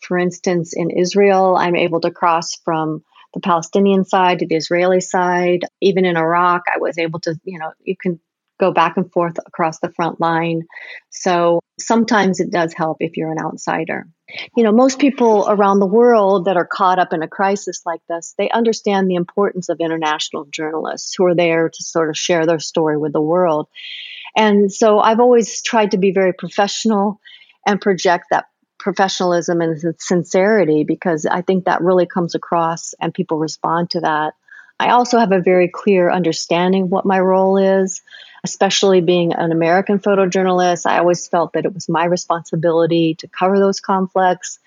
For 0.00 0.16
instance, 0.16 0.72
in 0.74 0.88
Israel, 0.90 1.54
I'm 1.54 1.76
able 1.76 2.00
to 2.00 2.10
cross 2.10 2.54
from 2.64 3.04
the 3.34 3.40
Palestinian 3.40 4.04
side 4.04 4.38
to 4.38 4.46
the 4.46 4.56
Israeli 4.56 5.00
side. 5.00 5.64
Even 5.80 6.04
in 6.04 6.16
Iraq, 6.16 6.62
I 6.72 6.78
was 6.78 6.98
able 6.98 7.20
to, 7.20 7.38
you 7.44 7.58
know, 7.58 7.72
you 7.82 7.96
can 8.00 8.20
go 8.58 8.72
back 8.72 8.96
and 8.96 9.10
forth 9.12 9.36
across 9.46 9.80
the 9.80 9.92
front 9.92 10.20
line. 10.20 10.62
So 11.10 11.60
sometimes 11.78 12.40
it 12.40 12.50
does 12.50 12.72
help 12.72 12.98
if 13.00 13.16
you're 13.16 13.32
an 13.32 13.40
outsider. 13.40 14.06
You 14.56 14.64
know, 14.64 14.72
most 14.72 14.98
people 14.98 15.46
around 15.48 15.80
the 15.80 15.86
world 15.86 16.46
that 16.46 16.56
are 16.56 16.66
caught 16.66 16.98
up 16.98 17.12
in 17.12 17.22
a 17.22 17.28
crisis 17.28 17.82
like 17.84 18.00
this, 18.08 18.34
they 18.38 18.48
understand 18.48 19.10
the 19.10 19.16
importance 19.16 19.68
of 19.68 19.80
international 19.80 20.46
journalists 20.50 21.14
who 21.16 21.26
are 21.26 21.34
there 21.34 21.68
to 21.68 21.82
sort 21.82 22.08
of 22.08 22.16
share 22.16 22.46
their 22.46 22.60
story 22.60 22.96
with 22.96 23.12
the 23.12 23.20
world. 23.20 23.68
And 24.36 24.72
so 24.72 24.98
I've 24.98 25.20
always 25.20 25.62
tried 25.62 25.92
to 25.92 25.98
be 25.98 26.12
very 26.12 26.32
professional 26.32 27.20
and 27.66 27.80
project 27.80 28.26
that 28.30 28.46
professionalism 28.84 29.62
and 29.62 29.94
sincerity 29.98 30.84
because 30.84 31.24
I 31.24 31.40
think 31.40 31.64
that 31.64 31.80
really 31.80 32.04
comes 32.04 32.34
across 32.34 32.92
and 33.00 33.14
people 33.14 33.38
respond 33.38 33.88
to 33.90 34.00
that. 34.00 34.34
I 34.78 34.90
also 34.90 35.18
have 35.18 35.32
a 35.32 35.40
very 35.40 35.68
clear 35.68 36.10
understanding 36.10 36.90
what 36.90 37.06
my 37.06 37.18
role 37.18 37.56
is, 37.56 38.02
especially 38.44 39.00
being 39.00 39.32
an 39.32 39.52
American 39.52 40.00
photojournalist. 40.00 40.84
I 40.84 40.98
always 40.98 41.26
felt 41.26 41.54
that 41.54 41.64
it 41.64 41.72
was 41.72 41.88
my 41.88 42.04
responsibility 42.04 43.14
to 43.20 43.28
cover 43.28 43.58
those 43.58 43.80
conflicts, 43.80 44.58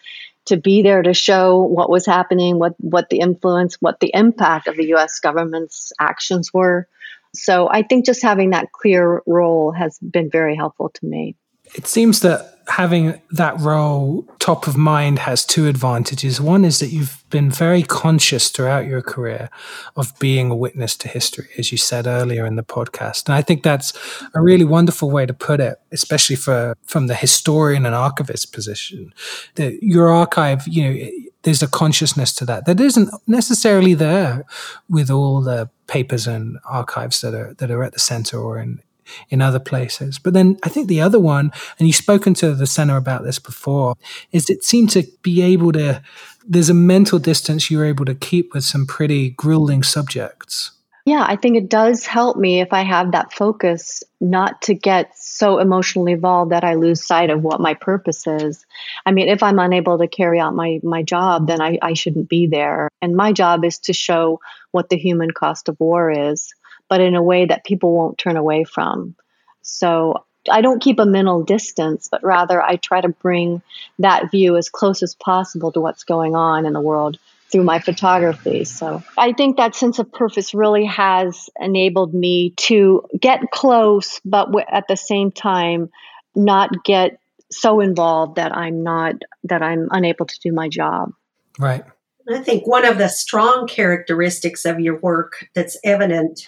to 0.46 0.58
be 0.58 0.82
there 0.82 1.04
to 1.04 1.14
show 1.14 1.62
what 1.62 1.92
was 1.92 2.08
happening, 2.08 2.58
what, 2.58 2.74
what 2.80 3.10
the 3.12 3.20
influence, 3.20 3.76
what 3.80 4.00
the 4.00 4.10
impact 4.16 4.66
of 4.68 4.78
the 4.78 4.96
US 4.96 5.20
government's 5.20 5.94
actions 6.00 6.52
were. 6.52 6.88
So 7.36 7.70
I 7.70 7.84
think 7.84 8.08
just 8.08 8.24
having 8.24 8.50
that 8.50 8.72
clear 8.72 9.22
role 9.28 9.74
has 9.74 10.00
been 10.00 10.32
very 10.32 10.56
helpful 10.56 10.90
to 10.90 11.06
me. 11.06 11.36
It 11.76 11.88
seems 11.88 12.22
that 12.22 12.58
having 12.68 13.22
that 13.32 13.58
role 13.60 14.24
top 14.40 14.68
of 14.68 14.76
mind 14.76 15.20
has 15.20 15.46
two 15.46 15.68
advantages. 15.68 16.42
One 16.42 16.66
is 16.66 16.80
that 16.80 16.88
you've 16.88 17.24
been 17.30 17.50
very 17.50 17.82
conscious 17.82 18.50
throughout 18.50 18.86
your 18.86 19.02
career 19.02 19.50
of 19.96 20.18
being 20.20 20.52
a 20.52 20.56
witness 20.56 20.96
to 20.98 21.08
history, 21.08 21.48
as 21.58 21.72
you 21.72 21.78
said 21.78 22.08
earlier 22.08 22.46
in 22.46 22.56
the 22.56 22.64
podcast. 22.64 23.28
And 23.28 23.36
I 23.36 23.42
think 23.42 23.64
that's 23.64 23.94
a 24.34 24.42
really 24.42 24.66
wonderful 24.66 25.10
way 25.10 25.26
to 25.26 25.34
put 25.34 25.60
it, 25.60 25.80
especially 25.92 26.36
for 26.36 26.76
from 26.84 27.08
the 27.08 27.16
historian 27.16 27.86
and 27.86 27.96
archivist 27.96 28.52
position. 28.54 29.14
That 29.56 29.82
your 29.82 30.10
archive, 30.10 30.68
you 30.68 30.84
know, 30.84 31.10
there's 31.44 31.64
a 31.64 31.68
consciousness 31.68 32.34
to 32.34 32.46
that 32.46 32.66
that 32.66 32.82
isn't 32.82 33.10
necessarily 33.28 33.94
there 33.94 34.46
with 34.90 35.10
all 35.10 35.42
the 35.42 35.70
papers 35.88 36.28
and 36.28 36.58
archives 36.66 37.22
that 37.22 37.34
are 37.34 37.54
that 37.56 37.72
are 37.72 37.84
at 37.84 37.94
the 37.94 38.00
center 38.00 38.38
or 38.38 38.60
in 38.60 38.82
in 39.30 39.42
other 39.42 39.60
places. 39.60 40.20
But 40.20 40.34
then 40.34 40.58
I 40.64 40.70
think 40.70 40.88
the 40.88 41.02
other 41.02 41.20
one, 41.20 41.52
and 41.80 41.88
you've 41.88 41.96
spoken 41.96 42.34
to 42.36 42.54
the 42.54 42.68
center 42.68 42.98
about 42.98 43.24
this 43.24 43.40
before, 43.40 43.96
is 44.32 44.50
it 44.50 44.64
seemed 44.64 44.90
to 44.92 45.04
be 45.22 45.42
able 45.42 45.72
to 45.74 46.02
there's 46.50 46.70
a 46.70 46.74
mental 46.74 47.20
distance 47.20 47.70
you're 47.70 47.86
able 47.86 48.06
to 48.06 48.16
keep 48.16 48.54
with 48.54 48.64
some 48.64 48.86
pretty 48.86 49.32
grueling 49.32 49.84
subjects. 49.84 50.72
Yeah, 51.06 51.26
I 51.26 51.38
think 51.38 51.56
it 51.56 51.70
does 51.70 52.06
help 52.06 52.36
me 52.36 52.60
if 52.60 52.74
I 52.74 52.82
have 52.82 53.14
that 53.14 53.32
focus 53.32 54.04
not 54.20 54.62
to 54.64 54.74
get 54.74 55.18
so 55.18 55.58
emotionally 55.58 56.12
involved 56.12 56.52
that 56.52 56.66
I 56.66 56.74
lose 56.74 57.06
sight 57.06 57.30
of 57.30 57.44
what 57.44 57.62
my 57.62 57.76
purpose 57.76 58.28
is. 58.28 58.66
I 59.06 59.12
mean, 59.12 59.30
if 59.30 59.42
I'm 59.42 59.58
unable 59.58 59.98
to 60.00 60.08
carry 60.10 60.38
out 60.38 60.54
my, 60.54 60.82
my 60.84 61.04
job, 61.04 61.48
then 61.48 61.62
I, 61.62 61.80
I 61.82 61.94
shouldn't 61.94 62.28
be 62.28 62.46
there. 62.46 62.90
And 63.02 63.16
my 63.16 63.32
job 63.32 63.64
is 63.64 63.80
to 63.80 63.94
show 63.94 64.42
what 64.72 64.90
the 64.90 64.98
human 64.98 65.32
cost 65.32 65.70
of 65.70 65.80
war 65.80 66.12
is, 66.12 66.54
but 66.90 67.02
in 67.02 67.16
a 67.16 67.24
way 67.24 67.46
that 67.46 67.66
people 67.66 67.94
won't 67.94 68.18
turn 68.18 68.38
away 68.38 68.64
from. 68.64 69.16
So 69.62 70.24
I 70.50 70.62
don't 70.62 70.82
keep 70.82 71.00
a 71.00 71.06
mental 71.06 71.44
distance, 71.44 72.08
but 72.10 72.24
rather 72.24 72.62
I 72.62 72.78
try 72.78 73.02
to 73.02 73.10
bring 73.10 73.62
that 74.00 74.32
view 74.32 74.56
as 74.58 74.70
close 74.70 75.04
as 75.04 75.16
possible 75.16 75.72
to 75.74 75.82
what's 75.82 76.04
going 76.04 76.36
on 76.36 76.66
in 76.66 76.74
the 76.74 76.82
world 76.82 77.18
through 77.50 77.64
my 77.64 77.80
photography. 77.80 78.66
So 78.66 79.04
I 79.18 79.34
think 79.34 79.58
that 79.58 79.76
sense 79.76 80.00
of 80.00 80.12
purpose 80.12 80.54
really 80.54 80.86
has 80.86 81.50
enabled 81.60 82.14
me 82.14 82.52
to 82.58 83.04
get 83.20 83.52
close, 83.52 84.20
but 84.26 84.50
at 84.70 84.88
the 84.88 84.98
same 84.98 85.32
time, 85.32 85.90
not 86.36 86.84
get 86.84 87.20
so 87.50 87.80
involved 87.80 88.36
that 88.36 88.56
I'm 88.56 88.84
not, 88.84 89.16
that 89.46 89.62
I'm 89.62 89.88
unable 89.92 90.26
to 90.26 90.40
do 90.42 90.52
my 90.52 90.68
job. 90.68 91.14
Right. 91.58 91.84
I 92.30 92.40
think 92.40 92.68
one 92.68 92.86
of 92.86 92.98
the 92.98 93.08
strong 93.08 93.68
characteristics 93.68 94.66
of 94.66 94.82
your 94.82 95.00
work 95.00 95.48
that's 95.56 95.80
evident 95.86 96.48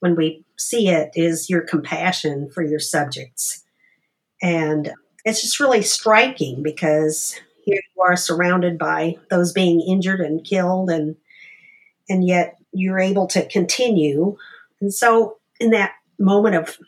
when 0.00 0.16
we 0.16 0.44
see 0.56 0.88
it 0.88 1.10
is 1.14 1.50
your 1.50 1.62
compassion 1.62 2.50
for 2.50 2.62
your 2.62 2.78
subjects. 2.78 3.64
And 4.42 4.92
it's 5.24 5.42
just 5.42 5.60
really 5.60 5.82
striking 5.82 6.62
because 6.62 7.38
you 7.66 7.80
are 8.00 8.16
surrounded 8.16 8.78
by 8.78 9.16
those 9.30 9.52
being 9.52 9.80
injured 9.80 10.20
and 10.20 10.44
killed 10.44 10.90
and 10.90 11.16
and 12.08 12.26
yet 12.26 12.56
you're 12.72 13.00
able 13.00 13.26
to 13.26 13.48
continue. 13.48 14.36
And 14.80 14.94
so 14.94 15.38
in 15.58 15.70
that 15.70 15.92
moment 16.18 16.54
of 16.54 16.78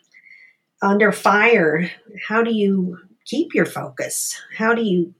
under 0.81 1.11
fire, 1.11 1.91
how 2.27 2.41
do 2.41 2.53
you 2.53 2.97
keep 3.25 3.53
your 3.53 3.65
focus? 3.65 4.39
How 4.55 4.73
do 4.73 4.81
you 4.81 5.13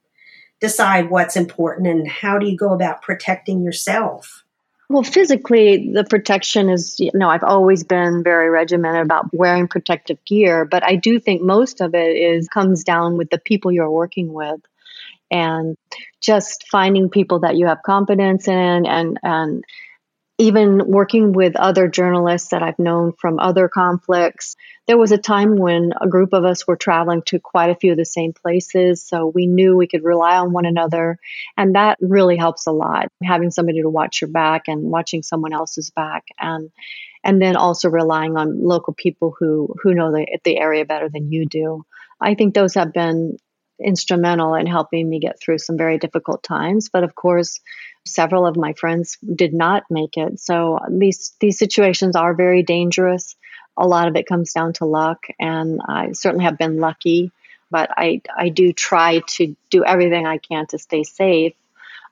decide 0.62 1.10
what's 1.10 1.36
important 1.36 1.88
and 1.88 2.08
how 2.08 2.38
do 2.38 2.48
you 2.48 2.58
go 2.58 2.74
about 2.74 3.02
protecting 3.02 3.62
yourself? 3.62 4.46
Well, 4.92 5.04
physically, 5.04 5.92
the 5.94 6.04
protection 6.04 6.68
is, 6.68 7.00
you 7.00 7.12
know, 7.14 7.30
I've 7.30 7.44
always 7.44 7.84
been 7.84 8.24
very 8.24 8.50
regimented 8.50 9.04
about 9.04 9.32
wearing 9.32 9.68
protective 9.68 10.18
gear, 10.26 10.66
but 10.66 10.84
I 10.84 10.96
do 10.96 11.20
think 11.20 11.44
most 11.44 11.80
of 11.80 11.94
it 11.94 12.18
is 12.18 12.48
comes 12.48 12.84
down 12.84 13.16
with 13.16 13.30
the 13.30 13.38
people 13.38 13.72
you're 13.72 13.92
working 13.92 14.34
with 14.34 14.60
and 15.30 15.78
just 16.22 16.68
finding 16.72 17.08
people 17.08 17.42
that 17.42 17.56
you 17.56 17.68
have 17.68 17.84
confidence 17.84 18.48
in 18.48 18.88
and, 18.88 19.20
and, 19.22 19.64
even 20.40 20.88
working 20.88 21.34
with 21.34 21.58
other 21.58 21.90
journalists 21.90 22.50
that 22.50 22.64
I've 22.64 22.80
known 22.80 23.12
from 23.12 23.40
other 23.40 23.68
conflicts, 23.68 24.56
there 24.88 24.98
was 24.98 25.12
a 25.12 25.18
time 25.18 25.58
when 25.58 25.92
a 26.00 26.08
group 26.08 26.32
of 26.32 26.46
us 26.46 26.66
were 26.66 26.78
traveling 26.78 27.22
to 27.28 27.40
quite 27.40 27.70
a 27.70 27.76
few 27.76 27.92
of 27.92 27.98
the 27.98 28.06
same 28.06 28.32
places. 28.32 29.04
So 29.06 29.28
we 29.28 29.48
knew 29.48 29.76
we 29.76 29.88
could 29.88 30.04
rely 30.04 30.38
on 30.38 30.54
one 30.54 30.66
another. 30.66 31.20
And 31.58 31.76
that 31.76 31.98
really 32.00 32.38
helps 32.38 32.68
a 32.68 32.72
lot, 32.72 33.12
having 33.22 33.52
somebody 33.52 33.82
to 33.82 33.90
watch 33.90 34.22
your 34.22 34.30
back 34.30 34.64
and 34.68 34.84
watching 34.84 35.24
someone 35.24 35.54
else's 35.54 35.92
back. 35.92 36.24
And 36.40 36.72
and 37.22 37.42
then 37.42 37.58
also 37.58 37.90
relying 37.90 38.38
on 38.38 38.64
local 38.64 38.94
people 38.94 39.36
who 39.38 39.76
who 39.84 39.94
know 39.94 40.14
the, 40.14 40.40
the 40.46 40.58
area 40.58 40.86
better 40.86 41.10
than 41.10 41.34
you 41.34 41.46
do. 41.48 41.86
I 42.22 42.36
think 42.36 42.54
those 42.54 42.76
have 42.76 42.94
been 42.94 43.38
instrumental 43.84 44.56
in 44.56 44.68
helping 44.68 45.10
me 45.10 45.20
get 45.20 45.40
through 45.40 45.58
some 45.60 45.78
very 45.78 45.98
difficult 45.98 46.44
times. 46.44 46.90
But 46.90 47.04
of 47.04 47.16
course, 47.16 47.60
several 48.06 48.46
of 48.46 48.58
my 48.58 48.74
friends 48.74 49.18
did 49.36 49.54
not 49.54 49.84
make 49.90 50.18
it. 50.18 50.40
So 50.40 50.80
these 50.90 51.36
these 51.40 51.58
situations 51.58 52.16
are 52.16 52.34
very 52.34 52.64
dangerous. 52.64 53.36
A 53.78 53.88
lot 53.88 54.08
of 54.08 54.16
it 54.16 54.28
comes 54.28 54.54
down 54.54 54.74
to 54.74 54.86
luck, 54.86 55.28
and 55.40 55.80
I 55.88 56.12
certainly 56.12 56.46
have 56.46 56.58
been 56.58 56.78
lucky. 56.78 57.32
But 57.72 57.92
I 57.96 58.22
I 58.36 58.50
do 58.50 58.74
try 58.74 59.22
to 59.36 59.56
do 59.70 59.86
everything 59.86 60.26
I 60.26 60.38
can 60.38 60.68
to 60.68 60.80
stay 60.80 61.04
safe. 61.04 61.54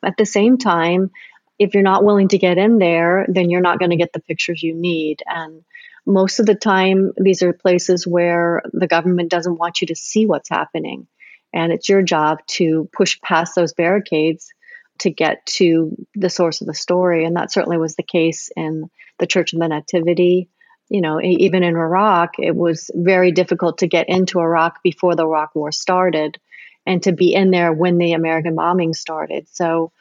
At 0.03 0.17
the 0.17 0.25
same 0.25 0.57
time, 0.57 1.11
if 1.59 1.73
you're 1.73 1.83
not 1.83 2.03
willing 2.03 2.27
to 2.29 2.37
get 2.37 2.57
in 2.57 2.77
there, 2.77 3.25
then 3.27 3.49
you're 3.49 3.61
not 3.61 3.79
going 3.79 3.89
to 3.89 3.97
get 3.97 4.13
the 4.13 4.19
pictures 4.19 4.61
you 4.61 4.73
need. 4.73 5.23
And 5.25 5.63
most 6.05 6.39
of 6.39 6.45
the 6.45 6.55
time, 6.55 7.13
these 7.17 7.41
are 7.41 7.51
places 7.51 8.05
where 8.05 8.61
the 8.71 8.87
government 8.87 9.29
doesn't 9.29 9.57
want 9.57 9.81
you 9.81 9.87
to 9.87 9.95
see 9.95 10.25
what's 10.25 10.49
happening. 10.49 11.07
And 11.53 11.71
it's 11.71 11.89
your 11.89 12.01
job 12.01 12.39
to 12.47 12.89
push 12.93 13.19
past 13.21 13.55
those 13.55 13.73
barricades 13.73 14.53
to 14.99 15.09
get 15.09 15.45
to 15.45 15.95
the 16.15 16.29
source 16.29 16.61
of 16.61 16.67
the 16.67 16.73
story. 16.73 17.25
And 17.25 17.35
that 17.35 17.51
certainly 17.51 17.77
was 17.77 17.95
the 17.95 18.03
case 18.03 18.49
in 18.55 18.89
the 19.19 19.27
Church 19.27 19.53
of 19.53 19.59
the 19.59 19.67
Nativity. 19.67 20.49
You 20.89 21.01
know, 21.01 21.19
even 21.21 21.63
in 21.63 21.75
Iraq, 21.75 22.35
it 22.39 22.55
was 22.55 22.89
very 22.93 23.31
difficult 23.31 23.79
to 23.79 23.87
get 23.87 24.09
into 24.09 24.39
Iraq 24.39 24.81
before 24.83 25.15
the 25.15 25.25
Iraq 25.25 25.53
War 25.55 25.71
started 25.71 26.39
and 26.85 27.03
to 27.03 27.11
be 27.11 27.33
in 27.33 27.51
there 27.51 27.73
when 27.73 27.97
the 27.97 28.13
American 28.13 28.55
bombing 28.55 28.93
started. 28.93 29.47
So, 29.49 29.91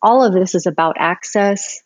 all 0.00 0.22
of 0.22 0.32
this 0.32 0.54
is 0.54 0.66
about 0.66 0.96
access 0.98 1.82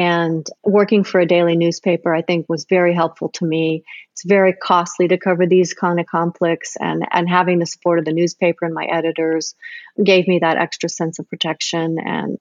and 0.00 0.46
working 0.64 1.04
for 1.04 1.20
a 1.20 1.26
daily 1.26 1.56
newspaper, 1.56 2.14
I 2.14 2.22
think, 2.22 2.46
was 2.48 2.64
very 2.64 2.94
helpful 2.94 3.28
to 3.34 3.44
me. 3.44 3.84
It's 4.12 4.24
very 4.24 4.54
costly 4.54 5.08
to 5.08 5.18
cover 5.18 5.46
these 5.46 5.74
kind 5.74 6.00
of 6.00 6.06
conflicts, 6.06 6.74
and, 6.80 7.06
and 7.12 7.28
having 7.28 7.58
the 7.58 7.66
support 7.66 7.98
of 7.98 8.06
the 8.06 8.14
newspaper 8.14 8.64
and 8.64 8.72
my 8.72 8.86
editors 8.86 9.54
gave 10.02 10.26
me 10.26 10.38
that 10.38 10.56
extra 10.56 10.88
sense 10.88 11.18
of 11.18 11.28
protection 11.28 11.98
and 12.02 12.38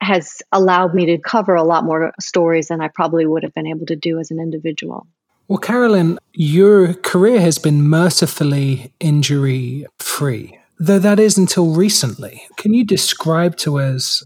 has 0.00 0.38
allowed 0.50 0.94
me 0.94 1.04
to 1.04 1.18
cover 1.18 1.54
a 1.56 1.62
lot 1.62 1.84
more 1.84 2.12
stories 2.20 2.68
than 2.68 2.80
I 2.80 2.88
probably 2.88 3.26
would 3.26 3.42
have 3.42 3.52
been 3.52 3.66
able 3.66 3.84
to 3.84 3.96
do 3.96 4.18
as 4.18 4.30
an 4.30 4.40
individual. 4.40 5.06
Well, 5.46 5.58
Carolyn, 5.58 6.18
your 6.32 6.94
career 6.94 7.42
has 7.42 7.58
been 7.58 7.82
mercifully 7.82 8.94
injury 8.98 9.84
free, 9.98 10.58
though 10.78 11.00
that 11.00 11.20
is 11.20 11.36
until 11.36 11.74
recently. 11.74 12.44
Can 12.56 12.72
you 12.72 12.86
describe 12.86 13.58
to 13.58 13.78
us? 13.78 14.24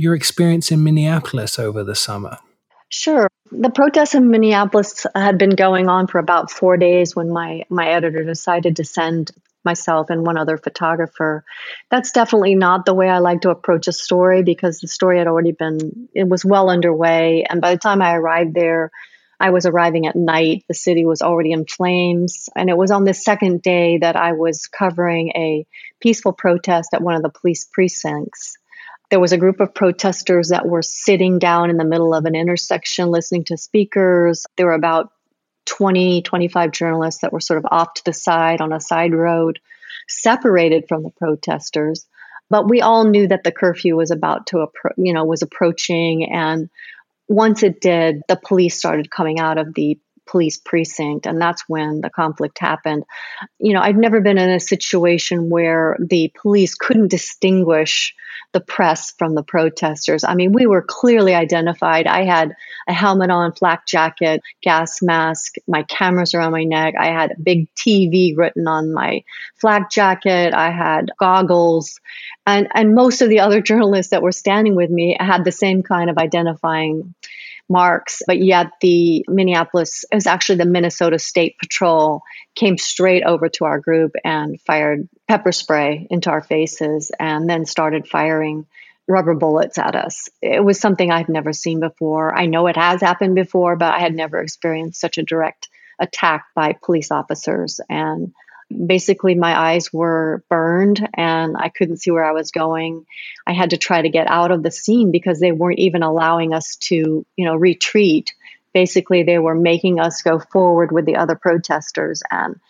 Your 0.00 0.14
experience 0.14 0.72
in 0.72 0.82
Minneapolis 0.82 1.58
over 1.58 1.84
the 1.84 1.94
summer? 1.94 2.38
Sure. 2.88 3.28
The 3.52 3.70
protests 3.70 4.14
in 4.14 4.30
Minneapolis 4.30 5.06
had 5.14 5.38
been 5.38 5.50
going 5.50 5.88
on 5.88 6.06
for 6.06 6.18
about 6.18 6.50
four 6.50 6.76
days 6.76 7.14
when 7.14 7.30
my, 7.30 7.64
my 7.68 7.88
editor 7.88 8.24
decided 8.24 8.76
to 8.76 8.84
send 8.84 9.30
myself 9.64 10.10
and 10.10 10.26
one 10.26 10.38
other 10.38 10.56
photographer. 10.56 11.44
That's 11.90 12.12
definitely 12.12 12.54
not 12.54 12.86
the 12.86 12.94
way 12.94 13.08
I 13.08 13.18
like 13.18 13.42
to 13.42 13.50
approach 13.50 13.88
a 13.88 13.92
story 13.92 14.42
because 14.42 14.80
the 14.80 14.88
story 14.88 15.18
had 15.18 15.26
already 15.26 15.52
been, 15.52 16.08
it 16.14 16.28
was 16.28 16.44
well 16.44 16.70
underway. 16.70 17.44
And 17.48 17.60
by 17.60 17.74
the 17.74 17.78
time 17.78 18.00
I 18.00 18.14
arrived 18.14 18.54
there, 18.54 18.90
I 19.38 19.50
was 19.50 19.66
arriving 19.66 20.06
at 20.06 20.16
night. 20.16 20.64
The 20.66 20.74
city 20.74 21.04
was 21.06 21.22
already 21.22 21.52
in 21.52 21.66
flames. 21.66 22.48
And 22.56 22.68
it 22.70 22.76
was 22.76 22.90
on 22.90 23.04
the 23.04 23.14
second 23.14 23.62
day 23.62 23.98
that 23.98 24.16
I 24.16 24.32
was 24.32 24.66
covering 24.66 25.30
a 25.36 25.66
peaceful 26.00 26.32
protest 26.32 26.90
at 26.92 27.02
one 27.02 27.14
of 27.14 27.22
the 27.22 27.30
police 27.30 27.64
precincts 27.64 28.56
there 29.10 29.20
was 29.20 29.32
a 29.32 29.38
group 29.38 29.60
of 29.60 29.74
protesters 29.74 30.48
that 30.48 30.66
were 30.66 30.82
sitting 30.82 31.38
down 31.38 31.68
in 31.68 31.76
the 31.76 31.84
middle 31.84 32.14
of 32.14 32.24
an 32.24 32.36
intersection 32.36 33.10
listening 33.10 33.44
to 33.44 33.56
speakers. 33.56 34.46
There 34.56 34.66
were 34.66 34.72
about 34.72 35.10
20, 35.66 36.22
25 36.22 36.70
journalists 36.70 37.20
that 37.22 37.32
were 37.32 37.40
sort 37.40 37.58
of 37.58 37.66
off 37.70 37.94
to 37.94 38.04
the 38.04 38.12
side 38.12 38.60
on 38.60 38.72
a 38.72 38.80
side 38.80 39.12
road, 39.12 39.58
separated 40.08 40.86
from 40.88 41.02
the 41.02 41.10
protesters. 41.10 42.06
But 42.48 42.68
we 42.68 42.80
all 42.80 43.04
knew 43.04 43.28
that 43.28 43.44
the 43.44 43.52
curfew 43.52 43.96
was 43.96 44.10
about 44.10 44.48
to, 44.48 44.56
appro- 44.56 44.94
you 44.96 45.12
know, 45.12 45.24
was 45.24 45.42
approaching. 45.42 46.32
And 46.32 46.70
once 47.28 47.62
it 47.62 47.80
did, 47.80 48.22
the 48.28 48.36
police 48.36 48.76
started 48.76 49.10
coming 49.10 49.38
out 49.38 49.58
of 49.58 49.74
the 49.74 49.98
police 50.30 50.58
precinct 50.58 51.26
and 51.26 51.40
that's 51.40 51.64
when 51.68 52.00
the 52.00 52.10
conflict 52.10 52.58
happened. 52.58 53.04
You 53.58 53.72
know 53.74 53.80
i've 53.80 53.96
never 53.96 54.20
been 54.20 54.38
in 54.38 54.50
a 54.50 54.60
situation 54.60 55.50
where 55.50 55.96
the 56.00 56.32
police 56.40 56.74
couldn't 56.74 57.08
distinguish 57.08 58.14
the 58.52 58.60
press 58.60 59.12
from 59.18 59.34
the 59.34 59.42
protesters. 59.42 60.24
I 60.24 60.34
mean 60.34 60.52
we 60.52 60.66
were 60.66 60.84
clearly 60.86 61.34
identified. 61.34 62.06
I 62.06 62.24
had 62.24 62.54
a 62.88 62.92
helmet 62.92 63.30
on 63.30 63.52
flak 63.52 63.86
jacket 63.86 64.40
gas 64.62 65.02
mask 65.02 65.54
my 65.66 65.82
cameras 65.84 66.34
around 66.34 66.52
my 66.52 66.64
neck. 66.64 66.94
I 66.98 67.06
had 67.06 67.32
a 67.32 67.40
big 67.40 67.68
tv 67.74 68.36
written 68.36 68.66
on 68.66 68.92
my 68.92 69.22
flak 69.60 69.90
jacket. 69.90 70.54
I 70.54 70.70
had 70.70 71.10
goggles. 71.18 72.00
And 72.46 72.68
and 72.74 72.94
most 72.94 73.22
of 73.22 73.28
the 73.28 73.40
other 73.40 73.60
journalists 73.70 74.10
that 74.10 74.22
were 74.22 74.32
standing 74.32 74.74
with 74.74 74.90
me 74.90 75.16
had 75.18 75.44
the 75.44 75.52
same 75.52 75.82
kind 75.82 76.10
of 76.10 76.18
identifying 76.18 77.14
marks, 77.70 78.20
but 78.26 78.42
yet 78.42 78.72
the 78.80 79.24
Minneapolis, 79.28 80.04
it 80.10 80.14
was 80.14 80.26
actually 80.26 80.58
the 80.58 80.66
Minnesota 80.66 81.18
State 81.18 81.56
Patrol, 81.58 82.22
came 82.54 82.76
straight 82.76 83.22
over 83.22 83.48
to 83.48 83.64
our 83.64 83.78
group 83.78 84.12
and 84.24 84.60
fired 84.62 85.08
pepper 85.28 85.52
spray 85.52 86.06
into 86.10 86.30
our 86.30 86.42
faces 86.42 87.10
and 87.18 87.48
then 87.48 87.64
started 87.64 88.08
firing 88.08 88.66
rubber 89.08 89.34
bullets 89.34 89.78
at 89.78 89.96
us. 89.96 90.28
It 90.42 90.64
was 90.64 90.78
something 90.78 91.10
I've 91.10 91.28
never 91.28 91.52
seen 91.52 91.80
before. 91.80 92.36
I 92.36 92.46
know 92.46 92.66
it 92.66 92.76
has 92.76 93.00
happened 93.00 93.34
before, 93.34 93.76
but 93.76 93.94
I 93.94 93.98
had 94.00 94.14
never 94.14 94.38
experienced 94.38 95.00
such 95.00 95.18
a 95.18 95.22
direct 95.22 95.68
attack 96.00 96.46
by 96.54 96.76
police 96.82 97.10
officers. 97.10 97.80
And 97.88 98.32
basically 98.70 99.34
my 99.34 99.58
eyes 99.58 99.92
were 99.92 100.44
burned 100.48 101.06
and 101.14 101.56
I 101.58 101.68
couldn't 101.68 101.98
see 101.98 102.10
where 102.10 102.24
I 102.24 102.32
was 102.32 102.50
going. 102.50 103.06
I 103.46 103.52
had 103.52 103.70
to 103.70 103.76
try 103.76 104.02
to 104.02 104.08
get 104.08 104.28
out 104.28 104.50
of 104.50 104.62
the 104.62 104.70
scene 104.70 105.10
because 105.10 105.40
they 105.40 105.52
weren't 105.52 105.78
even 105.78 106.02
allowing 106.02 106.54
us 106.54 106.76
to, 106.76 107.26
you 107.36 107.44
know, 107.44 107.56
retreat. 107.56 108.34
Basically, 108.72 109.24
they 109.24 109.38
were 109.38 109.54
making 109.54 109.98
us 109.98 110.22
go 110.22 110.38
forward 110.38 110.92
with 110.92 111.04
the 111.04 111.16
other 111.16 111.34
protesters 111.34 112.22
and 112.30 112.60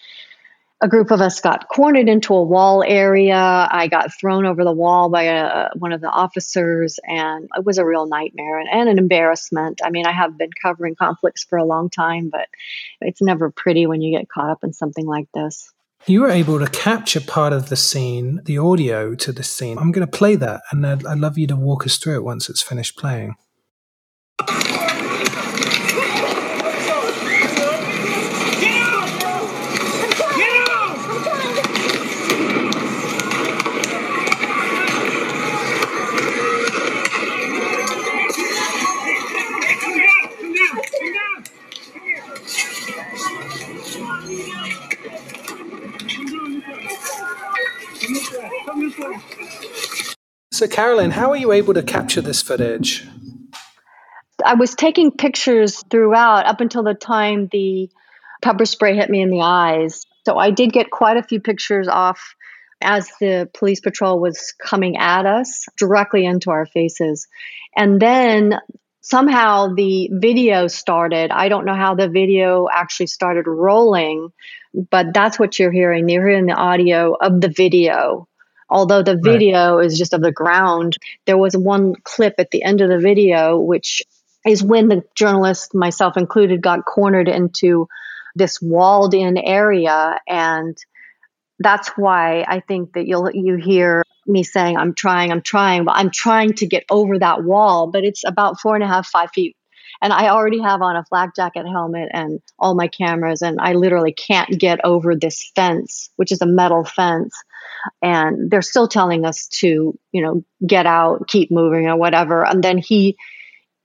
a 0.82 0.88
group 0.88 1.10
of 1.10 1.20
us 1.20 1.40
got 1.40 1.68
cornered 1.68 2.08
into 2.08 2.34
a 2.34 2.42
wall 2.42 2.82
area. 2.82 3.36
I 3.36 3.88
got 3.88 4.14
thrown 4.14 4.46
over 4.46 4.64
the 4.64 4.72
wall 4.72 5.10
by 5.10 5.24
a, 5.24 5.68
one 5.76 5.92
of 5.92 6.00
the 6.00 6.08
officers, 6.08 6.98
and 7.06 7.50
it 7.54 7.64
was 7.66 7.76
a 7.76 7.84
real 7.84 8.06
nightmare 8.06 8.58
and, 8.58 8.68
and, 8.70 8.88
an 8.88 8.98
embarrassment. 8.98 9.80
I 9.84 9.90
mean, 9.90 10.06
I 10.06 10.12
have 10.12 10.38
been 10.38 10.52
covering 10.52 10.94
conflicts 10.94 11.44
for 11.44 11.58
a 11.58 11.66
long 11.66 11.90
time, 11.90 12.30
but 12.30 12.48
it's 13.02 13.20
never 13.20 13.50
pretty 13.50 13.86
when 13.86 14.00
you 14.00 14.18
get 14.18 14.30
caught 14.30 14.48
up 14.48 14.64
in 14.64 14.72
something 14.72 15.04
like 15.04 15.28
this. 15.34 15.70
You 16.06 16.22
were 16.22 16.30
able 16.30 16.58
to 16.58 16.66
capture 16.66 17.20
part 17.20 17.52
of 17.52 17.68
the 17.68 17.76
scene, 17.76 18.40
the 18.44 18.56
audio 18.56 19.14
to 19.14 19.32
the 19.32 19.42
scene. 19.42 19.78
I'm 19.78 19.92
going 19.92 20.06
to 20.06 20.18
play 20.18 20.34
that, 20.36 20.62
and 20.70 20.86
I'd, 20.86 21.04
I'd 21.06 21.18
love 21.18 21.36
you 21.36 21.46
to 21.48 21.56
walk 21.56 21.84
us 21.84 21.98
through 21.98 22.16
it 22.16 22.24
once 22.24 22.48
it's 22.48 22.62
finished 22.62 22.96
playing. 22.96 23.34
Carolyn, 50.80 51.10
how 51.10 51.28
were 51.28 51.36
you 51.36 51.52
able 51.52 51.74
to 51.74 51.82
capture 51.82 52.22
this 52.22 52.40
footage? 52.40 53.06
I 54.42 54.54
was 54.54 54.74
taking 54.74 55.10
pictures 55.10 55.84
throughout 55.90 56.46
up 56.46 56.62
until 56.62 56.82
the 56.82 56.94
time 56.94 57.50
the 57.52 57.90
pepper 58.40 58.64
spray 58.64 58.96
hit 58.96 59.10
me 59.10 59.20
in 59.20 59.28
the 59.28 59.42
eyes. 59.42 60.06
So 60.24 60.38
I 60.38 60.52
did 60.52 60.72
get 60.72 60.90
quite 60.90 61.18
a 61.18 61.22
few 61.22 61.38
pictures 61.38 61.86
off 61.86 62.34
as 62.80 63.10
the 63.20 63.50
police 63.52 63.80
patrol 63.80 64.20
was 64.20 64.54
coming 64.58 64.96
at 64.96 65.26
us 65.26 65.66
directly 65.76 66.24
into 66.24 66.48
our 66.48 66.64
faces. 66.64 67.28
And 67.76 68.00
then 68.00 68.58
somehow 69.02 69.74
the 69.74 70.08
video 70.10 70.66
started. 70.66 71.30
I 71.30 71.50
don't 71.50 71.66
know 71.66 71.74
how 71.74 71.94
the 71.94 72.08
video 72.08 72.68
actually 72.72 73.08
started 73.08 73.46
rolling, 73.46 74.30
but 74.90 75.12
that's 75.12 75.38
what 75.38 75.58
you're 75.58 75.72
hearing. 75.72 76.08
You're 76.08 76.26
hearing 76.26 76.46
the 76.46 76.54
audio 76.54 77.14
of 77.20 77.38
the 77.38 77.50
video. 77.50 78.28
Although 78.70 79.02
the 79.02 79.20
video 79.20 79.76
right. 79.76 79.86
is 79.86 79.98
just 79.98 80.14
of 80.14 80.22
the 80.22 80.32
ground, 80.32 80.96
there 81.26 81.38
was 81.38 81.56
one 81.56 81.94
clip 82.04 82.34
at 82.38 82.50
the 82.50 82.62
end 82.62 82.80
of 82.80 82.88
the 82.88 82.98
video, 82.98 83.58
which 83.58 84.02
is 84.46 84.62
when 84.62 84.88
the 84.88 85.02
journalist, 85.14 85.74
myself 85.74 86.16
included, 86.16 86.62
got 86.62 86.84
cornered 86.84 87.28
into 87.28 87.88
this 88.36 88.60
walled 88.62 89.12
in 89.12 89.36
area 89.36 90.18
and 90.28 90.78
that's 91.60 91.90
why 91.90 92.44
I 92.48 92.60
think 92.60 92.94
that 92.94 93.06
you'll 93.06 93.30
you 93.32 93.56
hear 93.56 94.02
me 94.26 94.42
saying 94.42 94.76
I'm 94.76 94.94
trying, 94.94 95.30
I'm 95.30 95.42
trying, 95.42 95.84
but 95.84 95.96
I'm 95.96 96.10
trying 96.10 96.54
to 96.54 96.66
get 96.66 96.84
over 96.90 97.18
that 97.18 97.44
wall, 97.44 97.90
but 97.90 98.02
it's 98.02 98.24
about 98.26 98.60
four 98.60 98.74
and 98.74 98.82
a 98.82 98.86
half, 98.86 99.06
five 99.06 99.30
feet. 99.30 99.56
And 100.02 100.12
I 100.12 100.28
already 100.28 100.60
have 100.60 100.80
on 100.82 100.96
a 100.96 101.04
flak 101.04 101.36
jacket 101.36 101.66
helmet 101.66 102.08
and 102.12 102.40
all 102.58 102.74
my 102.74 102.88
cameras, 102.88 103.42
and 103.42 103.60
I 103.60 103.74
literally 103.74 104.12
can't 104.12 104.58
get 104.58 104.84
over 104.84 105.14
this 105.14 105.50
fence, 105.54 106.10
which 106.16 106.32
is 106.32 106.40
a 106.40 106.46
metal 106.46 106.84
fence. 106.84 107.34
And 108.02 108.50
they're 108.50 108.62
still 108.62 108.88
telling 108.88 109.24
us 109.24 109.48
to, 109.60 109.98
you 110.12 110.22
know, 110.22 110.42
get 110.66 110.86
out, 110.86 111.28
keep 111.28 111.50
moving, 111.50 111.86
or 111.86 111.96
whatever. 111.96 112.44
And 112.46 112.62
then 112.62 112.78
he 112.78 113.16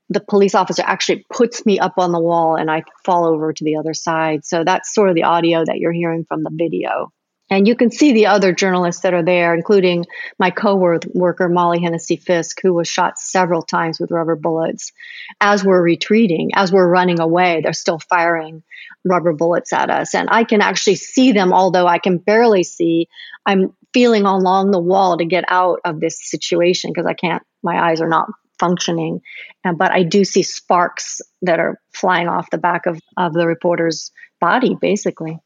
the 0.10 0.20
police 0.20 0.54
officer 0.54 0.84
actually 0.86 1.26
puts 1.34 1.66
me 1.66 1.80
up 1.80 1.94
on 1.98 2.12
the 2.12 2.20
wall 2.20 2.56
and 2.56 2.70
I 2.70 2.84
fall 3.04 3.26
over 3.26 3.52
to 3.52 3.64
the 3.64 3.78
other 3.78 3.94
side. 3.94 4.46
So 4.46 4.64
that's 4.64 4.94
sort 4.94 5.10
of 5.10 5.16
the 5.16 5.24
audio 5.24 5.66
that 5.66 5.78
you're 5.78 5.92
hearing 5.92 6.26
from 6.26 6.44
the 6.44 6.52
video. 6.54 7.12
And 7.50 7.68
you 7.68 7.76
can 7.76 7.92
see 7.92 8.12
the 8.12 8.26
other 8.26 8.54
journalists 8.54 9.04
that 9.04 9.14
are 9.14 9.24
there, 9.24 9.54
including 9.54 10.06
my 10.40 10.50
co-worker 10.50 11.48
Molly 11.48 11.80
Hennessy 11.80 12.16
Fisk, 12.16 12.58
who 12.64 12.74
was 12.74 12.88
shot 12.88 13.20
several 13.20 13.62
times 13.62 14.00
with 14.00 14.12
rubber 14.12 14.36
bullets. 14.36 14.92
As 15.40 15.64
we're 15.64 15.82
retreating, 15.82 16.52
as 16.56 16.72
we're 16.72 16.90
running 16.90 17.20
away, 17.20 17.62
they're 17.62 17.74
still 17.74 18.00
firing 18.00 18.64
rubber 19.04 19.34
bullets 19.34 19.74
at 19.74 19.92
us. 19.92 20.16
And 20.16 20.28
I 20.32 20.44
can 20.44 20.62
actually 20.62 20.96
see 20.96 21.34
them, 21.34 21.54
although 21.54 21.86
I 21.86 22.00
can 22.00 22.18
barely 22.18 22.64
see. 22.64 23.08
I'm 23.46 23.76
feeling 23.94 24.26
along 24.26 24.72
the 24.72 24.80
wall 24.80 25.18
to 25.18 25.26
get 25.26 25.46
out 25.48 25.80
of 25.86 26.00
this 26.00 26.20
situation 26.28 26.92
because 26.92 27.06
I 27.06 27.14
can't, 27.14 27.44
my 27.62 27.92
eyes 27.92 28.02
are 28.02 28.10
not 28.10 28.28
functioning. 28.60 29.22
Uh, 29.64 29.74
but 29.74 29.92
I 29.92 30.02
do 30.02 30.26
see 30.26 30.42
sparks 30.42 31.22
that 31.44 31.60
are 31.60 31.80
flying 31.94 32.28
off 32.28 32.50
the 32.50 32.58
back 32.58 32.88
of, 32.88 33.00
of 33.18 33.34
the 33.34 33.46
reporter's 33.46 34.12
body, 34.42 34.76
basically. 34.80 35.40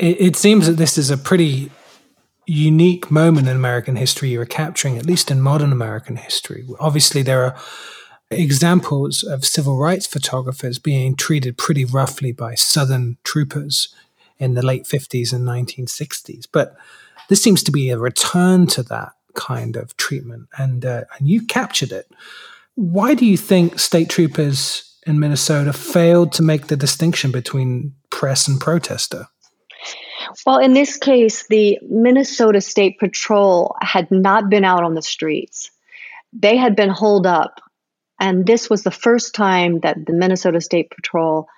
It, 0.00 0.20
it 0.20 0.36
seems 0.36 0.66
that 0.66 0.78
this 0.78 0.96
is 0.96 1.10
a 1.10 1.18
pretty 1.18 1.70
unique 2.46 3.10
moment 3.10 3.46
in 3.48 3.54
American 3.54 3.96
history 3.96 4.30
you 4.30 4.40
are 4.40 4.46
capturing, 4.46 4.98
at 4.98 5.06
least 5.06 5.30
in 5.30 5.40
modern 5.40 5.70
American 5.70 6.16
history. 6.16 6.66
Obviously, 6.80 7.22
there 7.22 7.44
are 7.44 7.56
examples 8.30 9.22
of 9.22 9.44
civil 9.44 9.76
rights 9.76 10.06
photographers 10.06 10.78
being 10.78 11.14
treated 11.14 11.58
pretty 11.58 11.84
roughly 11.84 12.32
by 12.32 12.54
Southern 12.54 13.18
troopers 13.24 13.94
in 14.38 14.54
the 14.54 14.64
late 14.64 14.84
50s 14.84 15.32
and 15.34 15.46
1960s. 15.46 16.46
But 16.50 16.74
this 17.28 17.42
seems 17.42 17.62
to 17.64 17.70
be 17.70 17.90
a 17.90 17.98
return 17.98 18.66
to 18.68 18.82
that 18.84 19.12
kind 19.34 19.76
of 19.76 19.96
treatment, 19.96 20.48
and 20.58 20.84
uh, 20.84 21.04
and 21.18 21.28
you 21.28 21.46
captured 21.46 21.92
it. 21.92 22.10
Why 22.74 23.14
do 23.14 23.26
you 23.26 23.36
think 23.36 23.78
state 23.78 24.08
troopers 24.08 24.96
in 25.06 25.20
Minnesota 25.20 25.72
failed 25.72 26.32
to 26.32 26.42
make 26.42 26.66
the 26.68 26.76
distinction 26.76 27.30
between 27.30 27.94
press 28.10 28.48
and 28.48 28.58
protester? 28.58 29.26
Well, 30.46 30.58
in 30.58 30.72
this 30.72 30.96
case, 30.96 31.46
the 31.48 31.78
Minnesota 31.82 32.60
State 32.60 32.98
Patrol 32.98 33.76
had 33.80 34.10
not 34.10 34.48
been 34.48 34.64
out 34.64 34.84
on 34.84 34.94
the 34.94 35.02
streets. 35.02 35.70
They 36.32 36.56
had 36.56 36.76
been 36.76 36.90
holed 36.90 37.26
up. 37.26 37.60
And 38.18 38.46
this 38.46 38.68
was 38.68 38.82
the 38.82 38.90
first 38.90 39.34
time 39.34 39.80
that 39.80 40.04
the 40.06 40.12
Minnesota 40.12 40.60
State 40.60 40.90
Patrol 40.90 41.48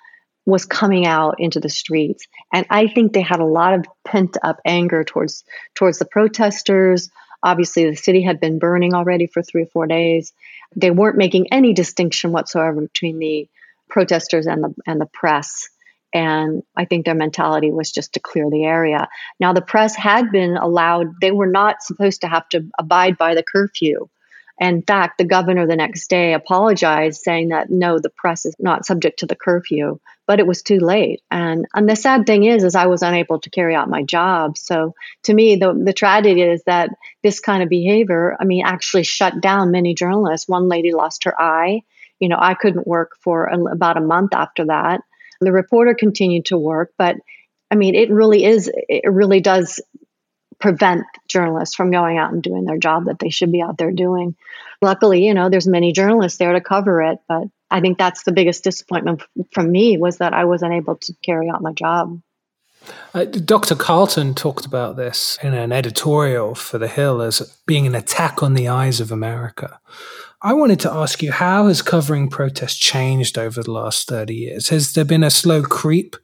was 0.45 0.65
coming 0.65 1.05
out 1.05 1.35
into 1.39 1.59
the 1.59 1.69
streets. 1.69 2.27
And 2.53 2.65
I 2.69 2.87
think 2.87 3.13
they 3.13 3.21
had 3.21 3.39
a 3.39 3.45
lot 3.45 3.73
of 3.73 3.85
pent 4.05 4.37
up 4.43 4.59
anger 4.65 5.03
towards 5.03 5.43
towards 5.75 5.99
the 5.99 6.05
protesters, 6.05 7.09
Obviously, 7.43 7.89
the 7.89 7.95
city 7.95 8.21
had 8.21 8.39
been 8.39 8.57
burning 8.57 8.93
already 8.93 9.27
for 9.27 9.43
three 9.43 9.63
or 9.63 9.67
four 9.67 9.85
days. 9.85 10.31
They 10.77 10.91
weren't 10.91 11.17
making 11.17 11.51
any 11.51 11.73
distinction 11.73 12.31
whatsoever 12.31 12.79
between 12.81 13.19
the 13.19 13.49
protesters 13.89 14.47
and 14.47 14.63
the 14.63 14.73
and 14.87 14.99
the 14.99 15.05
press. 15.05 15.69
And 16.13 16.63
I 16.75 16.85
think 16.85 17.05
their 17.05 17.15
mentality 17.15 17.71
was 17.71 17.91
just 17.91 18.13
to 18.13 18.19
clear 18.19 18.49
the 18.49 18.65
area. 18.65 19.07
Now, 19.39 19.53
the 19.53 19.61
press 19.61 19.95
had 19.95 20.31
been 20.31 20.57
allowed; 20.57 21.07
they 21.21 21.31
were 21.31 21.47
not 21.47 21.81
supposed 21.81 22.21
to 22.21 22.27
have 22.27 22.47
to 22.49 22.65
abide 22.77 23.17
by 23.17 23.35
the 23.35 23.43
curfew. 23.43 24.07
In 24.59 24.83
fact, 24.83 25.17
the 25.17 25.25
governor 25.25 25.65
the 25.65 25.75
next 25.75 26.09
day 26.09 26.33
apologized, 26.33 27.21
saying 27.21 27.49
that 27.49 27.71
no, 27.71 27.97
the 27.97 28.11
press 28.11 28.45
is 28.45 28.55
not 28.59 28.85
subject 28.85 29.19
to 29.19 29.25
the 29.25 29.35
curfew, 29.35 29.99
but 30.27 30.39
it 30.39 30.45
was 30.45 30.61
too 30.61 30.79
late. 30.79 31.21
And 31.31 31.65
and 31.73 31.89
the 31.89 31.95
sad 31.95 32.27
thing 32.27 32.43
is, 32.43 32.63
is 32.63 32.75
I 32.75 32.85
was 32.85 33.01
unable 33.01 33.39
to 33.39 33.49
carry 33.49 33.73
out 33.73 33.89
my 33.89 34.03
job. 34.03 34.57
So 34.57 34.93
to 35.23 35.33
me, 35.33 35.55
the 35.55 35.73
the 35.73 35.93
tragedy 35.93 36.43
is 36.43 36.63
that 36.65 36.91
this 37.23 37.39
kind 37.39 37.63
of 37.63 37.69
behavior, 37.69 38.37
I 38.39 38.45
mean, 38.45 38.63
actually 38.65 39.03
shut 39.03 39.41
down 39.41 39.71
many 39.71 39.95
journalists. 39.95 40.47
One 40.47 40.69
lady 40.69 40.93
lost 40.93 41.23
her 41.23 41.39
eye. 41.41 41.81
You 42.19 42.29
know, 42.29 42.37
I 42.39 42.53
couldn't 42.53 42.87
work 42.87 43.17
for 43.21 43.45
a, 43.45 43.59
about 43.59 43.97
a 43.97 44.01
month 44.01 44.33
after 44.33 44.65
that. 44.65 45.01
The 45.43 45.51
reporter 45.51 45.93
continued 45.93 46.45
to 46.45 46.57
work, 46.57 46.93
but 46.97 47.17
I 47.71 47.75
mean, 47.75 47.95
it 47.95 48.11
really 48.11 48.45
is. 48.45 48.71
It 48.73 49.11
really 49.11 49.39
does 49.39 49.81
prevent 50.59 51.05
journalists 51.27 51.75
from 51.75 51.91
going 51.91 52.17
out 52.17 52.31
and 52.31 52.41
doing 52.41 52.65
their 52.65 52.77
job 52.77 53.05
that 53.05 53.19
they 53.19 53.29
should 53.29 53.51
be 53.51 53.61
out 53.61 53.77
there 53.77 53.91
doing. 53.91 54.35
Luckily, 54.81 55.25
you 55.25 55.33
know, 55.33 55.49
there's 55.49 55.67
many 55.67 55.91
journalists 55.91 56.37
there 56.37 56.53
to 56.53 56.61
cover 56.61 57.01
it, 57.01 57.19
but 57.27 57.47
I 57.69 57.81
think 57.81 57.97
that's 57.97 58.23
the 58.23 58.31
biggest 58.31 58.63
disappointment 58.63 59.23
from 59.51 59.71
me 59.71 59.97
was 59.97 60.17
that 60.17 60.33
I 60.33 60.45
wasn't 60.45 60.73
able 60.73 60.95
to 60.97 61.13
carry 61.23 61.49
out 61.49 61.61
my 61.61 61.73
job. 61.73 62.21
Uh, 63.13 63.25
Dr. 63.25 63.75
Carleton 63.75 64.35
talked 64.35 64.65
about 64.65 64.95
this 64.95 65.37
in 65.41 65.53
an 65.53 65.71
editorial 65.71 66.55
for 66.55 66.77
The 66.77 66.87
Hill 66.87 67.21
as 67.21 67.41
being 67.65 67.87
an 67.87 67.95
attack 67.95 68.43
on 68.43 68.53
the 68.53 68.67
eyes 68.67 68.99
of 68.99 69.11
America. 69.11 69.79
I 70.45 70.51
wanted 70.51 70.81
to 70.81 70.91
ask 70.91 71.23
you 71.23 71.31
how 71.31 71.67
has 71.67 71.81
covering 71.81 72.29
protests 72.29 72.75
changed 72.75 73.37
over 73.37 73.63
the 73.63 73.71
last 73.71 74.09
30 74.09 74.35
years? 74.35 74.67
Has 74.69 74.91
there 74.91 75.05
been 75.05 75.23
a 75.23 75.31
slow 75.31 75.63
creep 75.63 76.17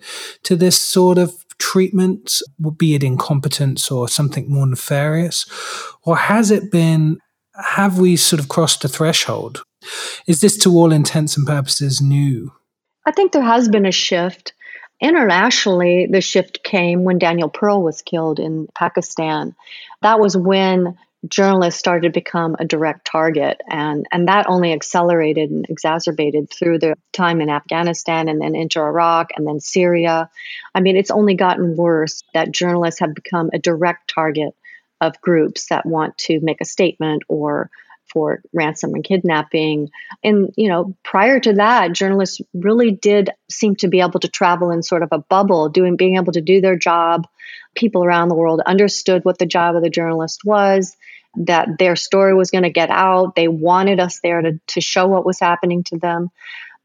to 0.43 0.58
this 0.58 0.77
sort 0.77 1.17
of 1.17 1.45
treatment, 1.58 2.41
be 2.75 2.95
it 2.95 3.03
incompetence 3.03 3.89
or 3.89 4.10
something 4.10 4.51
more 4.51 4.67
nefarious? 4.67 5.45
Or 6.03 6.17
has 6.17 6.51
it 6.51 6.69
been, 6.69 7.19
have 7.55 7.97
we 7.97 8.17
sort 8.17 8.41
of 8.41 8.49
crossed 8.49 8.84
a 8.84 8.89
threshold? 8.89 9.63
Is 10.27 10.41
this 10.41 10.58
to 10.60 10.71
all 10.71 10.91
intents 10.91 11.38
and 11.38 11.47
purposes 11.47 12.01
new? 12.01 12.51
I 13.05 13.12
think 13.12 13.32
there 13.32 13.41
has 13.41 13.69
been 13.69 13.86
a 13.86 13.91
shift. 13.91 14.51
Internationally, 14.99 16.08
the 16.12 16.19
shift 16.19 16.62
came 16.65 17.05
when 17.05 17.19
Daniel 17.19 17.47
Pearl 17.47 17.82
was 17.82 18.01
killed 18.01 18.38
in 18.38 18.67
Pakistan. 18.75 19.55
That 20.01 20.19
was 20.19 20.36
when 20.36 20.97
journalists 21.27 21.79
started 21.79 22.13
to 22.13 22.19
become 22.19 22.55
a 22.60 22.65
direct 22.65 23.05
target 23.05 23.60
and 23.69 24.05
and 24.12 24.29
that 24.29 24.47
only 24.47 24.71
accelerated 24.71 25.49
and 25.49 25.65
exacerbated 25.69 26.49
through 26.49 26.79
the 26.79 26.95
time 27.12 27.41
in 27.41 27.49
Afghanistan 27.49 28.29
and 28.29 28.39
then 28.39 28.55
into 28.55 28.79
Iraq 28.79 29.32
and 29.36 29.45
then 29.45 29.60
Syria. 29.60 30.29
I 30.73 30.79
mean 30.79 30.95
it's 30.95 31.12
only 31.12 31.36
gotten 31.36 31.75
worse 31.75 32.23
that 32.34 32.51
journalists 32.51 33.01
have 33.01 33.13
become 33.13 33.49
a 33.53 33.60
direct 33.60 34.10
target 34.13 34.55
of 35.01 35.19
groups 35.19 35.67
that 35.69 35.86
want 35.86 36.17
to 36.17 36.39
make 36.41 36.62
a 36.62 36.65
statement 36.65 37.23
or 37.27 37.69
for 38.12 38.41
ransom 38.54 38.93
and 38.93 39.04
kidnapping. 39.04 39.89
And, 40.24 40.54
you 40.58 40.67
know, 40.69 40.95
prior 41.04 41.39
to 41.39 41.54
that, 41.54 41.93
journalists 41.93 42.41
really 42.54 42.91
did 42.91 43.30
seem 43.50 43.76
to 43.78 43.88
be 43.88 44.02
able 44.02 44.19
to 44.19 44.28
travel 44.28 44.72
in 44.72 44.84
sort 44.84 45.04
of 45.04 45.10
a 45.12 45.19
bubble, 45.19 45.69
doing 45.69 45.95
being 45.95 46.15
able 46.15 46.34
to 46.34 46.41
do 46.41 46.62
their 46.62 46.78
job. 46.78 47.28
People 47.76 48.04
around 48.04 48.30
the 48.30 48.36
world 48.36 48.62
understood 48.65 49.26
what 49.26 49.38
the 49.38 49.45
job 49.45 49.76
of 49.76 49.84
the 49.84 49.89
journalist 49.89 50.41
was, 50.43 50.95
that 51.36 51.78
their 51.78 51.95
story 51.95 52.34
was 52.34 52.52
going 52.52 52.63
to 52.63 52.69
get 52.69 52.89
out. 52.89 53.36
They 53.36 53.48
wanted 53.48 54.00
us 54.00 54.19
there 54.22 54.41
to, 54.41 54.60
to 54.67 54.82
show 54.82 55.08
what 55.08 55.26
was 55.26 55.39
happening 55.39 55.84
to 55.86 55.98
them. 55.98 56.30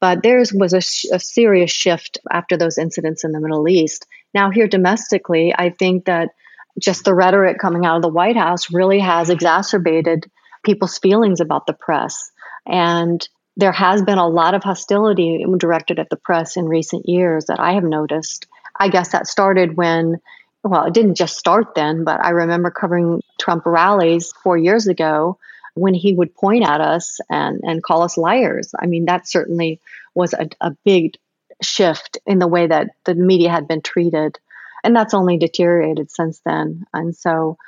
But 0.00 0.22
there 0.22 0.44
was 0.52 0.74
a, 0.74 0.82
sh- 0.82 1.06
a 1.10 1.18
serious 1.18 1.70
shift 1.70 2.18
after 2.30 2.58
those 2.58 2.76
incidents 2.76 3.24
in 3.24 3.32
the 3.32 3.40
Middle 3.40 3.66
East. 3.68 4.06
Now, 4.34 4.50
here 4.50 4.68
domestically, 4.68 5.54
I 5.56 5.70
think 5.70 6.04
that 6.04 6.30
just 6.78 7.04
the 7.04 7.14
rhetoric 7.14 7.58
coming 7.58 7.87
out 7.87 7.96
of 7.96 8.02
the 8.02 8.08
White 8.08 8.37
House 8.37 8.72
really 8.72 8.98
has 8.98 9.30
exacerbated 9.30 10.30
people's 10.64 10.98
feelings 10.98 11.40
about 11.40 11.66
the 11.66 11.72
press. 11.72 12.33
And 12.66 13.27
there 13.57 13.72
has 13.72 14.03
been 14.03 14.18
a 14.18 14.27
lot 14.27 14.55
of 14.55 14.64
hostility 14.64 15.44
directed 15.59 15.98
at 15.98 16.11
the 16.11 16.16
press 16.16 16.57
in 16.57 16.64
recent 16.66 17.09
years 17.09 17.44
that 17.46 17.61
I 17.61 17.74
have 17.74 17.85
noticed. 17.85 18.46
I 18.74 18.88
guess 18.88 19.11
that 19.12 19.29
started 19.29 19.77
when, 19.77 20.20
well, 20.64 20.87
it 20.87 20.94
didn't 20.94 21.14
just 21.16 21.38
start 21.38 21.74
then, 21.77 22.03
but 22.03 22.18
I 22.24 22.31
remember 22.31 22.70
covering 22.72 23.22
Trump 23.38 23.64
rallies 23.66 24.33
four 24.42 24.59
years 24.59 24.88
ago. 24.88 25.38
when 25.74 25.94
he 25.94 26.14
would 26.14 26.35
point 26.35 26.64
at 26.64 26.81
us 26.81 27.18
and, 27.29 27.61
and 27.62 27.83
call 27.83 28.03
us 28.03 28.16
liars. 28.16 28.74
I 28.79 28.87
mean, 28.87 29.07
that 29.07 29.29
certainly 29.29 29.81
was 30.14 30.33
a, 30.33 30.48
a 30.61 30.70
big 30.85 31.16
shift 31.62 32.18
in 32.27 32.38
the 32.38 32.48
way 32.48 32.66
that 32.66 32.90
the 33.05 33.14
media 33.14 33.50
had 33.50 33.68
been 33.68 33.83
treated. 33.83 34.38
And 34.83 34.94
that's 34.94 35.14
only 35.14 35.37
deteriorated 35.38 36.11
since 36.11 36.40
then. 36.44 36.87
And 36.92 37.14
so, 37.14 37.59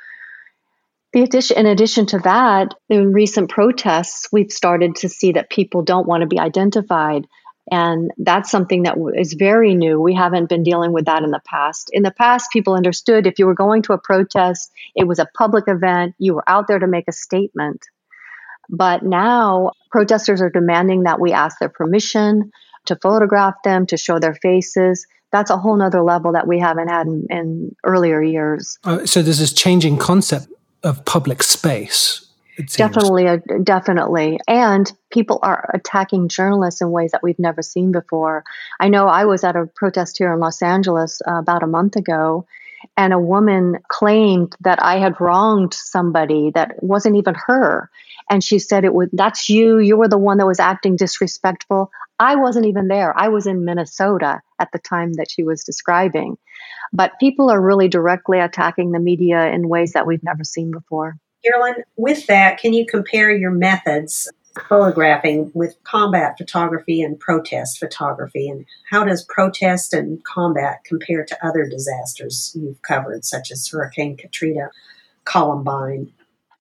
in 1.13 1.65
addition 1.65 2.05
to 2.07 2.19
that, 2.19 2.73
in 2.89 3.13
recent 3.13 3.49
protests, 3.49 4.27
we've 4.31 4.51
started 4.51 4.95
to 4.97 5.09
see 5.09 5.33
that 5.33 5.49
people 5.49 5.81
don't 5.81 6.07
want 6.07 6.21
to 6.21 6.27
be 6.27 6.39
identified. 6.39 7.25
And 7.69 8.11
that's 8.17 8.49
something 8.49 8.83
that 8.83 8.97
is 9.17 9.33
very 9.33 9.75
new. 9.75 9.99
We 9.99 10.13
haven't 10.13 10.47
been 10.47 10.63
dealing 10.63 10.93
with 10.93 11.05
that 11.05 11.23
in 11.23 11.31
the 11.31 11.41
past. 11.45 11.89
In 11.91 12.03
the 12.03 12.11
past, 12.11 12.51
people 12.51 12.75
understood 12.75 13.27
if 13.27 13.39
you 13.39 13.45
were 13.45 13.53
going 13.53 13.81
to 13.83 13.93
a 13.93 13.97
protest, 13.97 14.71
it 14.95 15.05
was 15.05 15.19
a 15.19 15.27
public 15.37 15.65
event, 15.67 16.15
you 16.17 16.35
were 16.35 16.49
out 16.49 16.67
there 16.67 16.79
to 16.79 16.87
make 16.87 17.07
a 17.07 17.13
statement. 17.13 17.85
But 18.69 19.03
now 19.03 19.71
protesters 19.91 20.41
are 20.41 20.49
demanding 20.49 21.03
that 21.03 21.19
we 21.19 21.33
ask 21.33 21.59
their 21.59 21.69
permission 21.69 22.51
to 22.85 22.97
photograph 23.01 23.55
them, 23.63 23.85
to 23.87 23.97
show 23.97 24.19
their 24.19 24.35
faces. 24.35 25.05
That's 25.31 25.51
a 25.51 25.57
whole 25.57 25.75
nother 25.75 26.03
level 26.03 26.33
that 26.33 26.47
we 26.47 26.59
haven't 26.59 26.87
had 26.87 27.07
in, 27.07 27.27
in 27.29 27.75
earlier 27.83 28.21
years. 28.21 28.77
Uh, 28.85 29.05
so 29.05 29.21
there's 29.21 29.39
this 29.39 29.51
changing 29.51 29.97
concept 29.97 30.47
of 30.83 31.03
public 31.05 31.43
space. 31.43 32.27
Definitely, 32.75 33.27
uh, 33.27 33.37
definitely. 33.63 34.39
And 34.47 34.91
people 35.11 35.39
are 35.43 35.69
attacking 35.73 36.27
journalists 36.27 36.81
in 36.81 36.89
ways 36.89 37.11
that 37.11 37.21
we've 37.21 37.37
never 37.37 37.61
seen 37.61 37.91
before. 37.91 38.43
I 38.79 38.89
know 38.89 39.07
I 39.07 39.25
was 39.25 39.43
at 39.43 39.55
a 39.55 39.67
protest 39.75 40.17
here 40.17 40.33
in 40.33 40.39
Los 40.39 40.63
Angeles 40.63 41.21
uh, 41.27 41.35
about 41.35 41.61
a 41.61 41.67
month 41.67 41.95
ago, 41.95 42.47
and 42.95 43.13
a 43.13 43.19
woman 43.19 43.77
claimed 43.89 44.55
that 44.61 44.81
I 44.81 44.97
had 44.97 45.21
wronged 45.21 45.73
somebody 45.73 46.51
that 46.55 46.81
wasn't 46.81 47.17
even 47.17 47.35
her. 47.45 47.91
And 48.29 48.43
she 48.43 48.59
said, 48.59 48.83
"It 48.83 48.93
was 48.93 49.09
that's 49.13 49.49
you. 49.49 49.79
You 49.79 49.97
were 49.97 50.09
the 50.09 50.17
one 50.17 50.37
that 50.37 50.47
was 50.47 50.59
acting 50.59 50.95
disrespectful." 50.95 51.91
I 52.19 52.35
wasn't 52.35 52.65
even 52.65 52.87
there. 52.87 53.17
I 53.17 53.29
was 53.29 53.45
in 53.45 53.63
Minnesota 53.63 54.41
at 54.59 54.69
the 54.73 54.79
time 54.79 55.13
that 55.13 55.29
she 55.29 55.43
was 55.43 55.63
describing. 55.63 56.37
But 56.91 57.19
people 57.19 57.49
are 57.51 57.61
really 57.61 57.87
directly 57.87 58.39
attacking 58.39 58.91
the 58.91 58.99
media 58.99 59.47
in 59.47 59.69
ways 59.69 59.93
that 59.93 60.07
we've 60.07 60.23
never 60.23 60.43
seen 60.43 60.71
before. 60.71 61.17
Carolyn, 61.43 61.83
with 61.95 62.25
that, 62.27 62.57
can 62.59 62.73
you 62.73 62.85
compare 62.85 63.31
your 63.31 63.51
methods 63.51 64.31
photographing 64.67 65.51
with 65.53 65.75
combat 65.83 66.35
photography 66.37 67.01
and 67.01 67.19
protest 67.19 67.77
photography? 67.77 68.49
And 68.49 68.65
how 68.89 69.03
does 69.03 69.23
protest 69.23 69.93
and 69.93 70.23
combat 70.23 70.83
compare 70.83 71.23
to 71.23 71.45
other 71.45 71.65
disasters 71.65 72.51
you've 72.59 72.81
covered, 72.81 73.23
such 73.23 73.51
as 73.51 73.67
Hurricane 73.67 74.17
Katrina, 74.17 74.71
Columbine? 75.25 76.11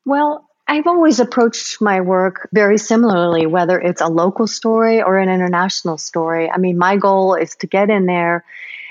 Well, 0.04 0.45
I've 0.68 0.86
always 0.86 1.20
approached 1.20 1.80
my 1.80 2.00
work 2.00 2.48
very 2.52 2.78
similarly, 2.78 3.46
whether 3.46 3.78
it's 3.78 4.00
a 4.00 4.08
local 4.08 4.48
story 4.48 5.00
or 5.00 5.16
an 5.16 5.28
international 5.28 5.96
story. 5.96 6.50
I 6.50 6.58
mean, 6.58 6.76
my 6.76 6.96
goal 6.96 7.34
is 7.34 7.54
to 7.56 7.68
get 7.68 7.88
in 7.88 8.06
there, 8.06 8.44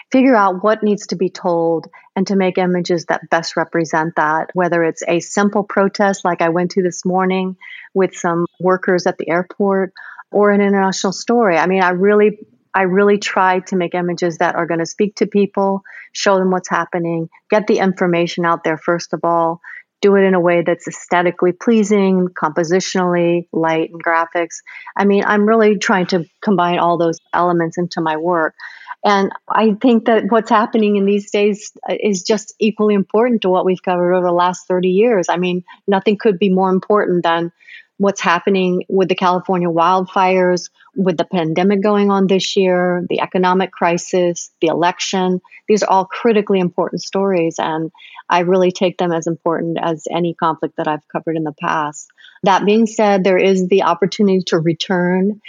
figure 0.09 0.35
out 0.35 0.63
what 0.63 0.83
needs 0.83 1.07
to 1.07 1.17
be 1.17 1.29
told, 1.29 1.87
and 2.15 2.25
to 2.27 2.37
make 2.37 2.57
images 2.57 3.05
that 3.05 3.29
best 3.29 3.57
represent 3.57 4.15
that, 4.15 4.51
whether 4.53 4.85
it's 4.85 5.03
a 5.05 5.19
simple 5.19 5.63
protest 5.63 6.23
like 6.23 6.41
I 6.41 6.49
went 6.49 6.71
to 6.71 6.81
this 6.81 7.03
morning 7.03 7.57
with 7.93 8.15
some 8.15 8.45
workers 8.57 9.05
at 9.05 9.17
the 9.17 9.29
airport 9.29 9.91
or 10.31 10.51
an 10.51 10.61
international 10.61 11.11
story. 11.11 11.57
I 11.57 11.67
mean, 11.67 11.83
I 11.83 11.89
really 11.89 12.39
I 12.73 12.83
really 12.83 13.17
try 13.17 13.59
to 13.59 13.75
make 13.77 13.95
images 13.95 14.39
that 14.39 14.55
are 14.55 14.65
going 14.65 14.81
to 14.81 14.85
speak 14.85 15.15
to 15.15 15.27
people, 15.27 15.83
show 16.11 16.37
them 16.37 16.51
what's 16.51 16.69
happening, 16.69 17.29
get 17.49 17.67
the 17.67 17.79
information 17.79 18.45
out 18.45 18.65
there 18.65 18.77
first 18.77 19.13
of 19.13 19.21
all, 19.23 19.61
do 20.01 20.15
it 20.15 20.23
in 20.23 20.33
a 20.33 20.39
way 20.39 20.61
that's 20.61 20.87
aesthetically 20.87 21.51
pleasing, 21.51 22.27
compositionally 22.27 23.47
light 23.51 23.89
and 23.91 24.03
graphics. 24.03 24.57
I 24.95 25.05
mean, 25.05 25.23
I'm 25.25 25.47
really 25.47 25.77
trying 25.77 26.07
to 26.07 26.25
combine 26.41 26.79
all 26.79 26.97
those 26.97 27.19
elements 27.33 27.77
into 27.77 28.01
my 28.01 28.17
work. 28.17 28.53
And 29.03 29.31
I 29.47 29.75
think 29.79 30.05
that 30.05 30.25
what's 30.29 30.49
happening 30.49 30.95
in 30.95 31.05
these 31.05 31.29
days 31.29 31.71
is 31.87 32.23
just 32.23 32.55
equally 32.59 32.95
important 32.95 33.43
to 33.43 33.49
what 33.49 33.63
we've 33.63 33.81
covered 33.83 34.15
over 34.15 34.25
the 34.25 34.33
last 34.33 34.67
30 34.67 34.89
years. 34.89 35.27
I 35.29 35.37
mean, 35.37 35.63
nothing 35.87 36.17
could 36.17 36.39
be 36.39 36.49
more 36.49 36.71
important 36.71 37.23
than 37.23 37.51
what's 37.97 38.21
happening 38.21 38.83
with 38.89 39.07
the 39.07 39.15
California 39.15 39.69
wildfires, 39.69 40.69
with 40.95 41.17
the 41.17 41.25
pandemic 41.25 41.81
going 41.81 42.11
on 42.11 42.27
this 42.27 42.55
year, 42.55 43.05
the 43.09 43.21
economic 43.21 43.71
crisis, 43.71 44.51
the 44.61 44.67
election. 44.67 45.41
These 45.67 45.83
are 45.83 45.89
all 45.89 46.05
critically 46.05 46.59
important 46.59 47.01
stories, 47.01 47.55
and 47.57 47.91
I 48.29 48.39
really 48.39 48.71
take 48.71 48.97
them 48.97 49.11
as 49.11 49.27
important 49.27 49.77
as 49.81 50.07
any 50.11 50.33
conflict 50.33 50.75
that 50.77 50.87
I've 50.87 51.07
covered 51.07 51.37
in 51.37 51.43
the 51.43 51.53
past. 51.53 52.09
That 52.43 52.65
being 52.65 52.85
said, 52.85 53.23
there 53.23 53.37
is 53.37 53.67
the 53.67 53.83
opportunity 53.83 54.41
to 54.47 54.59
return 54.59 55.41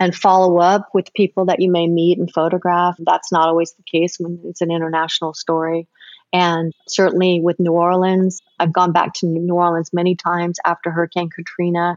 and 0.00 0.14
follow 0.14 0.58
up 0.58 0.88
with 0.92 1.14
people 1.14 1.46
that 1.46 1.60
you 1.60 1.70
may 1.70 1.86
meet 1.86 2.18
and 2.18 2.30
photograph. 2.30 2.96
That's 2.98 3.32
not 3.32 3.48
always 3.48 3.72
the 3.72 3.82
case 3.84 4.16
when 4.18 4.40
it's 4.44 4.60
an 4.60 4.70
international 4.70 5.34
story. 5.34 5.88
And 6.34 6.72
certainly 6.88 7.40
with 7.40 7.60
New 7.60 7.70
Orleans, 7.70 8.42
I've 8.58 8.72
gone 8.72 8.90
back 8.90 9.14
to 9.14 9.26
New 9.26 9.54
Orleans 9.54 9.92
many 9.92 10.16
times 10.16 10.58
after 10.64 10.90
Hurricane 10.90 11.30
Katrina. 11.30 11.96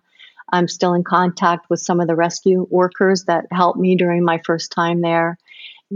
I'm 0.54 0.68
still 0.68 0.94
in 0.94 1.04
contact 1.04 1.72
with 1.72 1.80
some 1.80 2.00
of 2.00 2.08
the 2.08 2.16
rescue 2.16 2.68
workers 2.70 3.24
that 3.24 3.48
helped 3.52 3.80
me 3.80 3.96
during 3.96 4.24
my 4.24 4.40
first 4.46 4.72
time 4.72 5.02
there. 5.02 5.40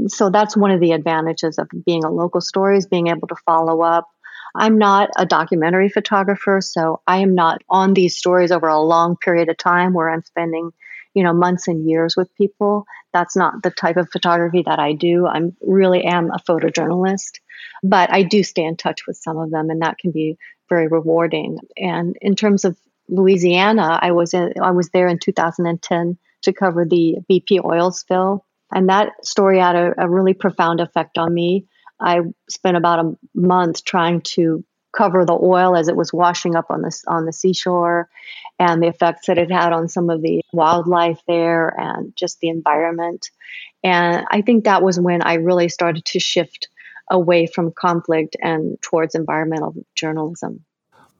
So 0.07 0.31
that's 0.31 0.57
one 0.57 0.71
of 0.71 0.79
the 0.79 0.93
advantages 0.93 1.59
of 1.59 1.69
being 1.85 2.03
a 2.03 2.09
local 2.09 2.41
story 2.41 2.79
is 2.79 2.87
being 2.87 3.07
able 3.07 3.27
to 3.27 3.35
follow 3.45 3.81
up. 3.81 4.09
I'm 4.55 4.79
not 4.79 5.09
a 5.17 5.25
documentary 5.25 5.89
photographer, 5.89 6.61
so 6.61 6.99
I 7.05 7.17
am 7.17 7.35
not 7.35 7.61
on 7.69 7.93
these 7.93 8.17
stories 8.17 8.51
over 8.51 8.67
a 8.67 8.81
long 8.81 9.17
period 9.17 9.49
of 9.49 9.57
time 9.57 9.93
where 9.93 10.09
I'm 10.09 10.23
spending, 10.23 10.71
you 11.13 11.23
know, 11.23 11.33
months 11.33 11.67
and 11.67 11.87
years 11.89 12.15
with 12.15 12.33
people. 12.35 12.85
That's 13.13 13.35
not 13.35 13.63
the 13.63 13.71
type 13.71 13.97
of 13.97 14.09
photography 14.11 14.63
that 14.65 14.79
I 14.79 14.93
do. 14.93 15.27
i'm 15.27 15.55
really 15.61 16.03
am 16.03 16.31
a 16.31 16.39
photojournalist 16.39 17.39
but 17.83 18.11
I 18.11 18.23
do 18.23 18.43
stay 18.43 18.63
in 18.63 18.77
touch 18.77 19.07
with 19.07 19.17
some 19.17 19.37
of 19.37 19.51
them, 19.51 19.69
and 19.69 19.81
that 19.81 19.97
can 19.97 20.11
be 20.11 20.37
very 20.69 20.87
rewarding. 20.87 21.59
And 21.77 22.15
in 22.21 22.35
terms 22.35 22.65
of 22.65 22.77
Louisiana, 23.07 23.99
I 24.01 24.11
was 24.11 24.33
in, 24.33 24.53
I 24.61 24.71
was 24.71 24.89
there 24.89 25.07
in 25.07 25.19
2010 25.19 26.17
to 26.43 26.53
cover 26.53 26.85
the 26.85 27.17
BP 27.29 27.63
oil 27.63 27.91
spill, 27.91 28.45
and 28.73 28.89
that 28.89 29.25
story 29.25 29.59
had 29.59 29.75
a, 29.75 29.93
a 29.97 30.09
really 30.09 30.33
profound 30.33 30.79
effect 30.79 31.17
on 31.17 31.33
me. 31.33 31.65
I 31.99 32.21
spent 32.49 32.77
about 32.77 33.05
a 33.05 33.17
month 33.35 33.83
trying 33.83 34.21
to 34.21 34.63
cover 35.01 35.25
the 35.25 35.33
oil 35.33 35.75
as 35.75 35.87
it 35.87 35.95
was 35.95 36.13
washing 36.13 36.55
up 36.55 36.67
on 36.69 36.83
the 36.83 37.03
on 37.07 37.25
the 37.25 37.33
seashore, 37.33 38.07
and 38.59 38.83
the 38.83 38.87
effects 38.87 39.25
that 39.25 39.39
it 39.39 39.51
had 39.51 39.73
on 39.73 39.87
some 39.87 40.11
of 40.11 40.21
the 40.21 40.43
wildlife 40.53 41.19
there 41.27 41.73
and 41.75 42.15
just 42.15 42.39
the 42.39 42.49
environment. 42.49 43.31
And 43.83 44.25
I 44.29 44.41
think 44.41 44.65
that 44.65 44.83
was 44.83 44.99
when 44.99 45.23
I 45.23 45.35
really 45.35 45.69
started 45.69 46.05
to 46.05 46.19
shift 46.19 46.67
away 47.09 47.47
from 47.47 47.71
conflict 47.71 48.37
and 48.41 48.79
towards 48.83 49.15
environmental 49.15 49.73
journalism. 49.95 50.63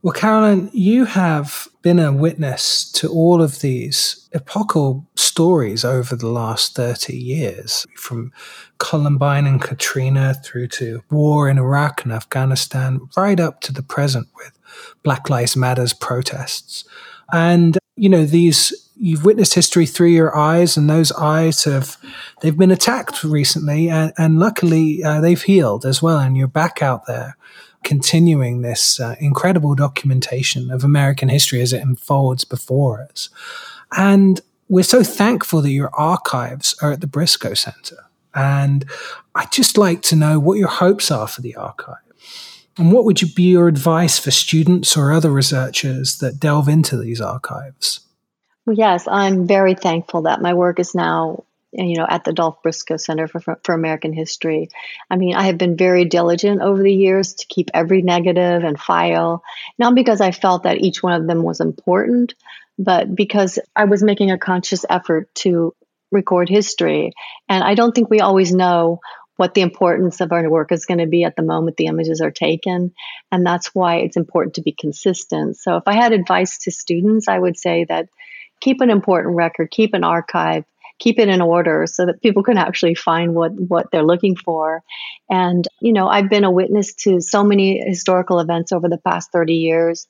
Well, 0.03 0.13
Carolyn, 0.13 0.71
you 0.73 1.05
have 1.05 1.67
been 1.83 1.99
a 1.99 2.11
witness 2.11 2.91
to 2.93 3.07
all 3.07 3.39
of 3.39 3.59
these 3.59 4.27
epochal 4.33 5.05
stories 5.15 5.85
over 5.85 6.15
the 6.15 6.27
last 6.29 6.75
30 6.75 7.15
years, 7.15 7.85
from 7.97 8.31
Columbine 8.79 9.45
and 9.45 9.61
Katrina 9.61 10.33
through 10.33 10.69
to 10.69 11.03
war 11.11 11.47
in 11.47 11.59
Iraq 11.59 12.03
and 12.03 12.11
Afghanistan, 12.11 13.01
right 13.15 13.39
up 13.39 13.61
to 13.61 13.71
the 13.71 13.83
present 13.83 14.27
with 14.35 14.57
Black 15.03 15.29
Lives 15.29 15.55
Matters 15.55 15.93
protests. 15.93 16.83
And, 17.31 17.77
you 17.95 18.09
know, 18.09 18.25
these 18.25 18.73
you've 18.95 19.25
witnessed 19.25 19.53
history 19.53 19.85
through 19.85 20.09
your 20.09 20.35
eyes, 20.35 20.77
and 20.77 20.89
those 20.89 21.11
eyes 21.11 21.63
have 21.65 21.97
they've 22.41 22.57
been 22.57 22.71
attacked 22.71 23.23
recently, 23.23 23.89
and, 23.89 24.13
and 24.17 24.39
luckily 24.39 25.03
uh, 25.03 25.21
they've 25.21 25.41
healed 25.41 25.85
as 25.85 26.01
well. 26.01 26.19
And 26.19 26.35
you're 26.35 26.47
back 26.47 26.81
out 26.81 27.05
there, 27.05 27.37
continuing 27.83 28.61
this 28.61 28.99
uh, 28.99 29.15
incredible 29.19 29.75
documentation 29.75 30.71
of 30.71 30.83
American 30.83 31.29
history 31.29 31.61
as 31.61 31.73
it 31.73 31.81
unfolds 31.81 32.43
before 32.43 33.01
us. 33.01 33.29
And 33.97 34.41
we're 34.69 34.83
so 34.83 35.03
thankful 35.03 35.61
that 35.61 35.71
your 35.71 35.93
archives 35.93 36.75
are 36.81 36.91
at 36.91 37.01
the 37.01 37.07
Briscoe 37.07 37.53
Center. 37.53 37.97
And 38.33 38.85
I'd 39.35 39.51
just 39.51 39.77
like 39.77 40.01
to 40.03 40.15
know 40.15 40.39
what 40.39 40.57
your 40.57 40.69
hopes 40.69 41.11
are 41.11 41.27
for 41.27 41.41
the 41.41 41.55
archive. 41.55 41.97
And 42.77 42.91
what 42.91 43.03
would 43.03 43.21
you 43.21 43.27
be 43.27 43.43
your 43.43 43.67
advice 43.67 44.17
for 44.17 44.31
students 44.31 44.95
or 44.95 45.11
other 45.11 45.29
researchers 45.29 46.19
that 46.19 46.39
delve 46.39 46.69
into 46.69 46.97
these 46.97 47.19
archives? 47.19 47.99
Yes, 48.71 49.07
I'm 49.07 49.45
very 49.45 49.75
thankful 49.75 50.21
that 50.23 50.41
my 50.41 50.53
work 50.53 50.79
is 50.79 50.95
now 50.95 51.43
you 51.71 51.97
know 51.97 52.05
at 52.07 52.23
the 52.23 52.33
Dolph 52.33 52.61
Briscoe 52.61 52.97
Center 52.97 53.27
for, 53.27 53.39
for 53.63 53.73
American 53.73 54.13
History. 54.13 54.69
I 55.09 55.15
mean, 55.15 55.35
I 55.35 55.43
have 55.43 55.57
been 55.57 55.77
very 55.77 56.05
diligent 56.05 56.61
over 56.61 56.81
the 56.81 56.93
years 56.93 57.33
to 57.35 57.47
keep 57.47 57.69
every 57.73 58.01
negative 58.01 58.63
and 58.63 58.79
file, 58.79 59.43
not 59.77 59.95
because 59.95 60.21
I 60.21 60.31
felt 60.31 60.63
that 60.63 60.81
each 60.81 61.01
one 61.01 61.19
of 61.19 61.27
them 61.27 61.43
was 61.43 61.61
important, 61.61 62.33
but 62.77 63.13
because 63.13 63.59
I 63.75 63.85
was 63.85 64.03
making 64.03 64.31
a 64.31 64.37
conscious 64.37 64.85
effort 64.89 65.33
to 65.35 65.75
record 66.11 66.49
history. 66.49 67.13
And 67.47 67.63
I 67.63 67.75
don't 67.75 67.93
think 67.93 68.09
we 68.09 68.19
always 68.19 68.53
know 68.53 68.99
what 69.37 69.53
the 69.55 69.61
importance 69.61 70.21
of 70.21 70.31
our 70.31 70.47
work 70.49 70.71
is 70.71 70.85
going 70.85 70.99
to 70.99 71.07
be 71.07 71.23
at 71.23 71.35
the 71.35 71.41
moment 71.41 71.77
the 71.77 71.87
images 71.87 72.21
are 72.21 72.31
taken. 72.31 72.93
And 73.31 73.45
that's 73.45 73.73
why 73.73 73.97
it's 73.97 74.17
important 74.17 74.55
to 74.55 74.61
be 74.61 74.75
consistent. 74.77 75.57
So 75.57 75.77
if 75.77 75.83
I 75.87 75.93
had 75.93 76.11
advice 76.11 76.59
to 76.59 76.71
students, 76.71 77.27
I 77.27 77.39
would 77.39 77.57
say 77.57 77.85
that 77.85 78.09
keep 78.59 78.81
an 78.81 78.91
important 78.91 79.35
record, 79.35 79.71
keep 79.71 79.93
an 79.93 80.03
archive, 80.03 80.65
keep 81.01 81.19
it 81.19 81.27
in 81.27 81.41
order 81.41 81.85
so 81.87 82.05
that 82.05 82.21
people 82.21 82.43
can 82.43 82.57
actually 82.57 82.95
find 82.95 83.33
what 83.33 83.51
what 83.53 83.87
they're 83.91 84.05
looking 84.05 84.35
for. 84.35 84.83
And 85.29 85.67
you 85.81 85.93
know 85.93 86.07
i've 86.07 86.29
been 86.29 86.43
a 86.43 86.51
witness 86.51 86.93
to 87.03 87.19
so 87.19 87.43
many 87.43 87.81
historical 87.85 88.39
events 88.39 88.71
over 88.71 88.87
the 88.87 88.99
past 88.99 89.31
30 89.33 89.53
years. 89.55 90.07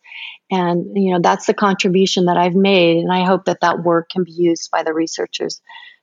And 0.51 0.85
you 0.95 1.13
know 1.13 1.19
that's 1.21 1.45
the 1.45 1.53
contribution 1.53 2.25
that 2.25 2.37
i've 2.37 2.55
made 2.55 2.97
and 2.97 3.11
i 3.11 3.25
hope 3.25 3.45
that 3.45 3.61
that 3.61 3.83
work 3.83 4.09
can 4.09 4.23
be 4.25 4.33
used 4.33 4.69
by 4.69 4.83
the 4.83 4.93
researchers 4.93 5.61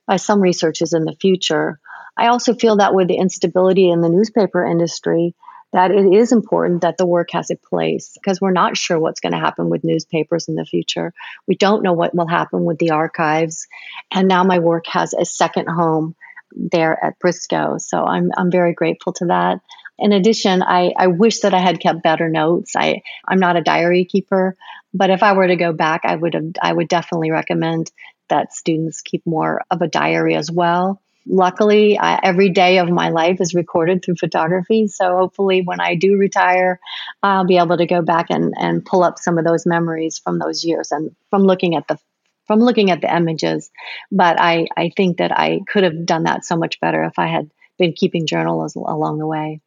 by 0.09 0.15
some 0.15 0.41
researchers 0.41 0.93
in 0.93 1.05
the 1.05 1.15
future. 1.21 1.79
I 2.17 2.27
also 2.29 2.55
feel 2.55 2.77
that 2.77 2.95
with 2.95 3.07
the 3.07 3.17
instability 3.17 3.91
in 3.91 4.01
the 4.01 4.09
newspaper 4.09 4.65
industry 4.65 5.35
that 5.71 5.91
it 5.91 6.13
is 6.13 6.31
important 6.31 6.81
that 6.81 6.97
the 6.97 7.05
work 7.05 7.29
has 7.31 7.51
a 7.51 7.55
place 7.55 8.11
because 8.15 8.41
we're 8.41 8.51
not 8.51 8.75
sure 8.75 8.99
what's 8.99 9.19
going 9.19 9.33
to 9.33 9.39
happen 9.39 9.69
with 9.69 9.83
newspapers 9.83 10.47
in 10.47 10.55
the 10.55 10.65
future. 10.65 11.13
We 11.47 11.55
don't 11.55 11.83
know 11.83 11.93
what 11.93 12.15
will 12.15 12.27
happen 12.27 12.63
with 12.65 12.79
the 12.79 12.91
archives. 12.91 13.67
And 14.11 14.27
now 14.27 14.43
my 14.43 14.59
work 14.59 14.87
has 14.87 15.13
a 15.13 15.25
second 15.25 15.67
home 15.67 16.15
there 16.55 16.97
at 17.03 17.19
Briscoe. 17.19 17.77
So 17.77 18.03
I'm, 18.03 18.31
I'm 18.35 18.49
very 18.49 18.73
grateful 18.73 19.13
to 19.13 19.25
that. 19.27 19.59
In 19.99 20.11
addition, 20.11 20.63
I, 20.63 20.93
I 20.97 21.07
wish 21.07 21.41
that 21.41 21.53
I 21.53 21.59
had 21.59 21.79
kept 21.79 22.01
better 22.01 22.29
notes. 22.29 22.75
I, 22.75 23.03
I'm 23.27 23.39
not 23.39 23.57
a 23.57 23.61
diary 23.61 24.05
keeper, 24.05 24.55
but 24.93 25.11
if 25.11 25.21
I 25.21 25.33
were 25.33 25.47
to 25.47 25.55
go 25.55 25.73
back, 25.73 26.01
I 26.03 26.15
would 26.15 26.33
have 26.33 26.45
I 26.61 26.73
would 26.73 26.87
definitely 26.87 27.31
recommend 27.31 27.91
that 28.29 28.53
students 28.53 29.01
keep 29.01 29.25
more 29.25 29.61
of 29.69 29.81
a 29.81 29.87
diary 29.87 30.35
as 30.35 30.49
well 30.49 31.01
luckily, 31.25 31.97
every 32.01 32.49
day 32.49 32.79
of 32.79 32.89
my 32.89 33.09
life 33.09 33.41
is 33.41 33.53
recorded 33.53 34.03
through 34.03 34.15
photography. 34.15 34.87
So 34.87 35.17
hopefully, 35.17 35.61
when 35.63 35.79
I 35.79 35.95
do 35.95 36.17
retire, 36.17 36.79
I'll 37.23 37.45
be 37.45 37.57
able 37.57 37.77
to 37.77 37.85
go 37.85 38.01
back 38.01 38.27
and, 38.29 38.53
and 38.57 38.85
pull 38.85 39.03
up 39.03 39.19
some 39.19 39.37
of 39.37 39.45
those 39.45 39.65
memories 39.65 40.19
from 40.19 40.39
those 40.39 40.63
years 40.63 40.91
and 40.91 41.15
from 41.29 41.43
looking 41.43 41.75
at 41.75 41.87
the 41.87 41.97
from 42.47 42.59
looking 42.59 42.89
at 42.89 42.99
the 42.99 43.15
images. 43.15 43.69
But 44.11 44.41
I, 44.41 44.65
I 44.75 44.91
think 44.97 45.17
that 45.17 45.31
I 45.31 45.59
could 45.67 45.83
have 45.83 46.03
done 46.03 46.23
that 46.23 46.43
so 46.43 46.57
much 46.57 46.79
better 46.79 47.03
if 47.03 47.19
I 47.19 47.27
had 47.27 47.51
been 47.77 47.93
keeping 47.93 48.25
journals 48.25 48.75
along 48.75 49.19
the 49.19 49.27
way. 49.27 49.61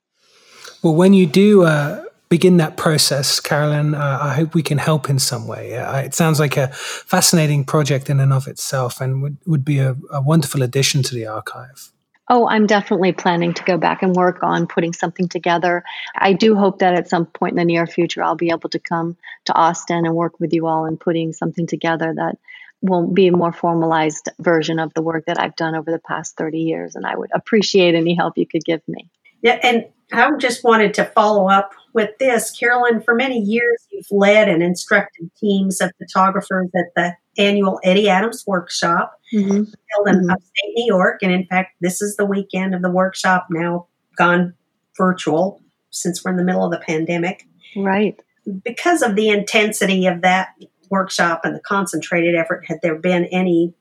Well, 0.82 0.96
when 0.96 1.14
you 1.14 1.26
do 1.26 1.62
uh, 1.62 2.02
begin 2.32 2.56
that 2.56 2.78
process, 2.78 3.40
Carolyn, 3.40 3.94
uh, 3.94 4.18
I 4.22 4.32
hope 4.32 4.54
we 4.54 4.62
can 4.62 4.78
help 4.78 5.10
in 5.10 5.18
some 5.18 5.46
way. 5.46 5.76
Uh, 5.76 5.98
it 5.98 6.14
sounds 6.14 6.40
like 6.40 6.56
a 6.56 6.68
fascinating 6.68 7.62
project 7.62 8.08
in 8.08 8.20
and 8.20 8.32
of 8.32 8.48
itself 8.48 9.02
and 9.02 9.20
would, 9.20 9.36
would 9.44 9.66
be 9.66 9.80
a, 9.80 9.94
a 10.10 10.22
wonderful 10.22 10.62
addition 10.62 11.02
to 11.02 11.14
the 11.14 11.26
archive. 11.26 11.92
Oh, 12.30 12.48
I'm 12.48 12.66
definitely 12.66 13.12
planning 13.12 13.52
to 13.52 13.62
go 13.64 13.76
back 13.76 14.02
and 14.02 14.16
work 14.16 14.42
on 14.42 14.66
putting 14.66 14.94
something 14.94 15.28
together. 15.28 15.84
I 16.16 16.32
do 16.32 16.56
hope 16.56 16.78
that 16.78 16.94
at 16.94 17.10
some 17.10 17.26
point 17.26 17.52
in 17.52 17.56
the 17.58 17.66
near 17.66 17.86
future, 17.86 18.22
I'll 18.22 18.34
be 18.34 18.48
able 18.48 18.70
to 18.70 18.78
come 18.78 19.18
to 19.44 19.54
Austin 19.54 20.06
and 20.06 20.14
work 20.14 20.40
with 20.40 20.54
you 20.54 20.66
all 20.66 20.86
in 20.86 20.96
putting 20.96 21.34
something 21.34 21.66
together 21.66 22.14
that 22.16 22.38
will 22.80 23.08
be 23.08 23.28
a 23.28 23.36
more 23.36 23.52
formalized 23.52 24.30
version 24.38 24.78
of 24.78 24.94
the 24.94 25.02
work 25.02 25.26
that 25.26 25.38
I've 25.38 25.56
done 25.56 25.74
over 25.74 25.92
the 25.92 25.98
past 25.98 26.38
30 26.38 26.60
years. 26.60 26.96
And 26.96 27.04
I 27.04 27.14
would 27.14 27.30
appreciate 27.34 27.94
any 27.94 28.14
help 28.14 28.38
you 28.38 28.46
could 28.46 28.64
give 28.64 28.80
me. 28.88 29.10
Yeah, 29.42 29.58
and 29.62 29.84
I 30.12 30.30
just 30.38 30.64
wanted 30.64 30.94
to 30.94 31.04
follow 31.04 31.48
up 31.48 31.72
with 31.92 32.10
this. 32.18 32.50
Carolyn, 32.50 33.02
for 33.02 33.14
many 33.14 33.38
years, 33.38 33.86
you've 33.90 34.10
led 34.10 34.48
and 34.48 34.62
instructed 34.62 35.30
teams 35.38 35.80
of 35.80 35.90
photographers 35.98 36.70
at 36.76 36.86
the 36.96 37.16
annual 37.38 37.80
Eddie 37.82 38.08
Adams 38.08 38.44
workshop 38.46 39.18
mm-hmm. 39.32 39.50
held 39.50 40.08
in 40.08 40.16
mm-hmm. 40.16 40.30
upstate 40.30 40.72
New 40.74 40.86
York. 40.86 41.20
And 41.22 41.32
in 41.32 41.46
fact, 41.46 41.76
this 41.80 42.02
is 42.02 42.16
the 42.16 42.26
weekend 42.26 42.74
of 42.74 42.82
the 42.82 42.90
workshop 42.90 43.46
now 43.50 43.86
gone 44.16 44.54
virtual 44.96 45.60
since 45.90 46.24
we're 46.24 46.32
in 46.32 46.36
the 46.36 46.44
middle 46.44 46.64
of 46.64 46.70
the 46.70 46.78
pandemic. 46.78 47.46
Right. 47.76 48.20
Because 48.64 49.02
of 49.02 49.14
the 49.14 49.28
intensity 49.28 50.06
of 50.06 50.22
that 50.22 50.48
workshop 50.90 51.42
and 51.44 51.54
the 51.54 51.60
concentrated 51.60 52.34
effort, 52.34 52.64
had 52.66 52.78
there 52.82 52.96
been 52.96 53.24
any 53.26 53.74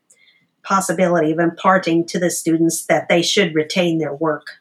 possibility 0.63 1.31
of 1.31 1.39
imparting 1.39 2.05
to 2.05 2.19
the 2.19 2.29
students 2.29 2.85
that 2.85 3.09
they 3.09 3.21
should 3.21 3.55
retain 3.55 3.97
their 3.97 4.13
work 4.13 4.60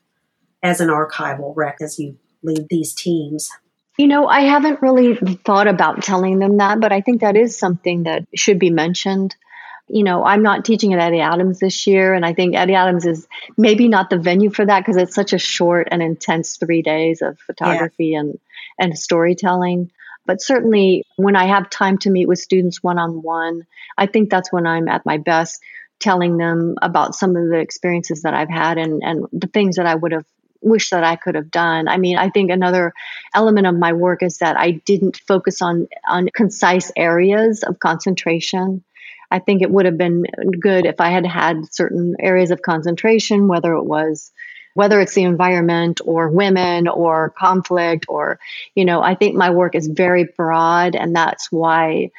as 0.63 0.81
an 0.81 0.89
archival 0.89 1.53
rec 1.57 1.77
as 1.81 1.99
you 1.99 2.17
lead 2.43 2.67
these 2.69 2.95
teams? 2.95 3.51
You 3.99 4.07
know, 4.07 4.27
I 4.27 4.41
haven't 4.41 4.81
really 4.81 5.17
thought 5.45 5.69
about 5.69 6.03
telling 6.03 6.39
them 6.39 6.57
that, 6.59 6.81
but 6.81 6.93
I 6.93 7.01
think 7.01 7.21
that 7.21 7.37
is 7.37 7.59
something 7.59 8.05
that 8.05 8.27
should 8.35 8.59
be 8.59 8.71
mentioned. 8.71 9.37
You 9.89 10.05
know, 10.05 10.25
I'm 10.25 10.43
not 10.43 10.65
teaching 10.65 10.95
at 10.95 11.01
Eddie 11.01 11.21
Adams 11.21 11.59
this 11.59 11.87
year, 11.87 12.15
and 12.15 12.25
I 12.25 12.33
think 12.33 12.55
Eddie 12.55 12.77
Adams 12.77 13.05
is 13.05 13.27
maybe 13.59 13.89
not 13.89 14.09
the 14.09 14.19
venue 14.19 14.51
for 14.51 14.65
that 14.65 14.81
because 14.81 14.97
it's 14.97 15.15
such 15.15 15.33
a 15.33 15.39
short 15.39 15.89
and 15.91 16.03
intense 16.03 16.57
three 16.57 16.81
days 16.81 17.23
of 17.23 17.39
photography 17.41 18.09
yeah. 18.09 18.21
and 18.21 18.39
and 18.79 18.99
storytelling. 18.99 19.91
But 20.25 20.41
certainly, 20.41 21.05
when 21.17 21.37
I 21.37 21.47
have 21.47 21.69
time 21.69 21.99
to 21.99 22.11
meet 22.11 22.29
with 22.29 22.39
students 22.39 22.83
one 22.83 22.99
on 22.99 23.23
one, 23.23 23.67
I 23.99 24.07
think 24.07 24.31
that's 24.31 24.53
when 24.53 24.67
I'm 24.67 24.89
at 24.89 25.05
my 25.05 25.19
best, 25.19 25.61
telling 25.99 26.37
them 26.37 26.77
about 26.81 27.15
some 27.15 27.37
of 27.37 27.49
the 27.49 27.59
experiences 27.59 28.23
that 28.23 28.33
I've 28.33 28.49
had 28.49 28.79
and 28.79 29.03
and 29.05 29.27
the 29.33 29.49
things 29.49 29.77
that 29.77 29.87
I 29.87 29.95
would 29.95 30.13
have 30.13 30.25
wish 30.63 30.91
that 30.91 31.05
I 31.05 31.17
could 31.17 31.35
have 31.35 31.51
done. 31.51 31.89
I 31.89 31.97
mean, 31.97 32.19
I 32.19 32.31
think 32.31 32.51
another 32.51 32.93
element 33.35 33.67
of 33.67 33.75
my 33.75 33.93
work 33.93 34.23
is 34.23 34.39
that 34.39 34.57
I 34.59 34.73
didn't 34.73 35.17
focus 35.27 35.63
on 35.63 35.89
on 36.09 36.29
concise 36.35 36.93
areas 36.97 37.63
of 37.63 37.79
concentration. 37.79 38.85
I 39.31 39.39
think 39.39 39.63
it 39.63 39.71
would 39.71 39.87
have 39.87 39.99
been 39.99 40.25
good 40.61 40.87
if 40.87 41.01
I 41.01 41.11
had 41.11 41.25
had 41.25 41.73
certain 41.73 42.17
areas 42.19 42.51
of 42.51 42.63
concentration, 42.63 43.49
whether 43.49 43.73
it 43.75 43.85
was 43.85 44.33
whether 44.75 45.01
it's 45.01 45.15
the 45.15 45.25
environment 45.25 46.01
or 46.05 46.29
women 46.29 46.87
or 46.87 47.31
conflict 47.31 48.07
or 48.09 48.39
you 48.75 48.85
know 48.85 49.03
i 49.03 49.15
think 49.15 49.35
my 49.35 49.51
work 49.51 49.75
is 49.75 49.89
very 49.89 50.25
broad 50.37 50.95
and 50.95 51.15
that's 51.15 51.51
why 51.51 52.11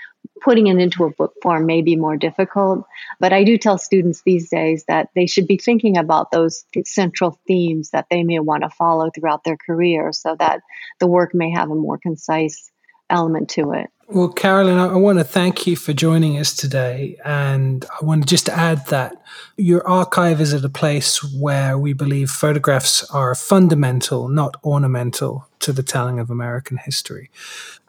putting 0.41 0.67
it 0.67 0.77
into 0.77 1.05
a 1.05 1.11
book 1.11 1.33
form 1.41 1.65
may 1.65 1.81
be 1.81 1.95
more 1.95 2.17
difficult. 2.17 2.85
But 3.19 3.33
I 3.33 3.43
do 3.43 3.57
tell 3.57 3.77
students 3.77 4.21
these 4.25 4.49
days 4.49 4.83
that 4.87 5.09
they 5.15 5.27
should 5.27 5.47
be 5.47 5.57
thinking 5.57 5.97
about 5.97 6.31
those 6.31 6.65
central 6.85 7.39
themes 7.47 7.91
that 7.91 8.07
they 8.09 8.23
may 8.23 8.39
want 8.39 8.63
to 8.63 8.69
follow 8.69 9.09
throughout 9.11 9.43
their 9.43 9.57
career 9.57 10.11
so 10.11 10.35
that 10.39 10.61
the 10.99 11.07
work 11.07 11.33
may 11.33 11.51
have 11.51 11.69
a 11.69 11.75
more 11.75 11.97
concise 11.97 12.70
element 13.11 13.49
to 13.49 13.73
it. 13.73 13.89
Well, 14.13 14.27
Carolyn, 14.27 14.77
I 14.77 14.97
want 14.97 15.19
to 15.19 15.23
thank 15.23 15.65
you 15.65 15.77
for 15.77 15.93
joining 15.93 16.37
us 16.37 16.53
today. 16.53 17.15
And 17.23 17.85
I 17.85 18.03
want 18.03 18.23
to 18.23 18.27
just 18.27 18.49
add 18.49 18.85
that 18.87 19.15
your 19.55 19.87
archive 19.87 20.41
is 20.41 20.53
at 20.53 20.65
a 20.65 20.69
place 20.69 21.23
where 21.33 21.77
we 21.77 21.93
believe 21.93 22.29
photographs 22.29 23.09
are 23.11 23.33
fundamental, 23.35 24.27
not 24.27 24.57
ornamental, 24.65 25.47
to 25.59 25.71
the 25.71 25.81
telling 25.81 26.19
of 26.19 26.29
American 26.29 26.75
history. 26.75 27.29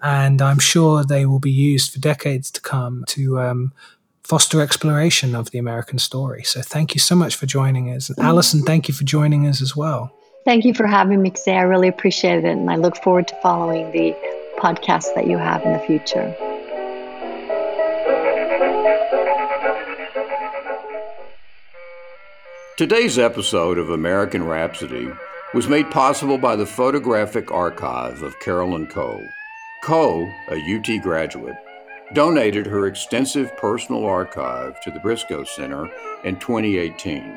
And 0.00 0.40
I'm 0.40 0.61
sure 0.61 1.02
they 1.02 1.26
will 1.26 1.40
be 1.40 1.50
used 1.50 1.92
for 1.92 1.98
decades 1.98 2.52
to 2.52 2.61
come 2.61 3.04
to 3.08 3.40
um, 3.40 3.72
foster 4.22 4.61
exploration 4.61 5.35
of 5.35 5.50
the 5.50 5.58
American 5.58 5.98
story. 5.98 6.44
So 6.44 6.62
thank 6.62 6.94
you 6.94 7.00
so 7.00 7.16
much 7.16 7.35
for 7.35 7.46
joining 7.46 7.90
us. 7.92 8.11
And 8.11 8.18
Allison, 8.20 8.62
thank 8.62 8.87
you 8.87 8.94
for 8.94 9.02
joining 9.02 9.48
us 9.48 9.61
as 9.61 9.74
well. 9.74 10.14
Thank 10.44 10.64
you 10.64 10.72
for 10.72 10.87
having 10.87 11.20
me 11.20 11.30
today. 11.30 11.56
I 11.56 11.62
really 11.62 11.88
appreciate 11.88 12.44
it. 12.44 12.50
And 12.50 12.70
I 12.70 12.76
look 12.76 12.96
forward 12.96 13.26
to 13.28 13.35
following 13.42 13.90
the 13.90 14.14
podcasts 14.62 15.12
that 15.16 15.27
you 15.27 15.37
have 15.37 15.64
in 15.64 15.72
the 15.72 15.79
future. 15.81 16.33
Today's 22.77 23.18
episode 23.18 23.77
of 23.77 23.90
American 23.90 24.44
Rhapsody 24.44 25.11
was 25.53 25.66
made 25.66 25.90
possible 25.90 26.38
by 26.38 26.55
the 26.55 26.64
Photographic 26.64 27.51
Archive 27.51 28.22
of 28.22 28.38
Carolyn 28.38 28.87
Cole. 28.87 29.27
Cole, 29.83 30.31
a 30.48 30.77
UT 30.77 31.03
graduate, 31.03 31.57
donated 32.14 32.66
her 32.66 32.87
extensive 32.87 33.57
personal 33.57 34.05
archive 34.05 34.81
to 34.83 34.92
the 34.92 35.01
Briscoe 35.01 35.42
Center 35.42 35.90
in 36.25 36.38
2018. 36.38 37.37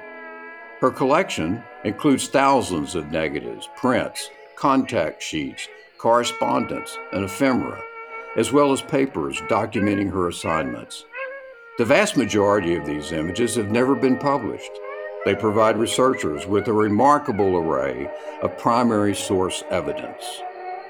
Her 0.80 0.92
collection 0.92 1.64
includes 1.84 2.28
thousands 2.28 2.94
of 2.94 3.12
negatives, 3.12 3.67
prints, 3.76 4.30
contact 4.56 5.23
sheets, 5.23 5.67
correspondence, 5.98 6.98
and 7.12 7.23
ephemera, 7.23 7.81
as 8.37 8.52
well 8.52 8.71
as 8.71 8.81
papers 8.81 9.41
documenting 9.50 10.12
her 10.12 10.27
assignments. 10.27 11.06
The 11.77 11.85
vast 11.85 12.15
majority 12.15 12.75
of 12.75 12.85
these 12.85 13.12
images 13.12 13.56
have 13.56 13.71
never 13.71 13.96
been 13.96 14.17
published. 14.17 14.71
They 15.25 15.35
provide 15.35 15.77
researchers 15.77 16.46
with 16.46 16.67
a 16.67 16.73
remarkable 16.73 17.58
array 17.58 18.10
of 18.41 18.58
primary 18.58 19.15
source 19.15 19.63
evidence. 19.69 20.23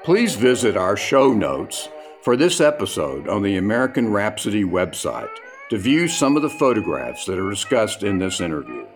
Please 0.04 0.36
visit 0.36 0.76
our 0.76 0.96
show 0.96 1.32
notes 1.32 1.88
for 2.22 2.36
this 2.36 2.60
episode 2.60 3.28
on 3.28 3.42
the 3.42 3.56
American 3.56 4.12
Rhapsody 4.12 4.62
website 4.62 5.30
to 5.70 5.78
view 5.78 6.06
some 6.06 6.36
of 6.36 6.42
the 6.42 6.50
photographs 6.50 7.24
that 7.24 7.38
are 7.38 7.50
discussed 7.50 8.02
in 8.02 8.18
this 8.18 8.40
interview. 8.40 8.86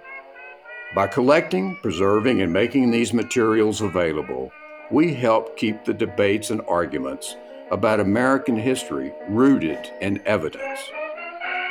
By 0.95 1.07
collecting, 1.07 1.77
preserving, 1.83 2.43
and 2.43 2.53
making 2.53 2.91
these 2.91 3.13
materials 3.13 3.81
available, 3.81 4.53
we 4.91 5.15
help 5.15 5.57
keep 5.57 5.85
the 5.85 5.95
debates 5.95 6.51
and 6.51 6.61
arguments 6.69 7.37
about 7.71 8.01
American 8.01 8.57
history 8.57 9.13
rooted 9.29 9.79
in 10.01 10.21
evidence. 10.27 10.81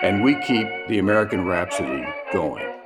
And 0.01 0.23
we 0.23 0.35
keep 0.45 0.67
the 0.87 0.99
American 0.99 1.45
Rhapsody 1.45 2.07
going. 2.31 2.78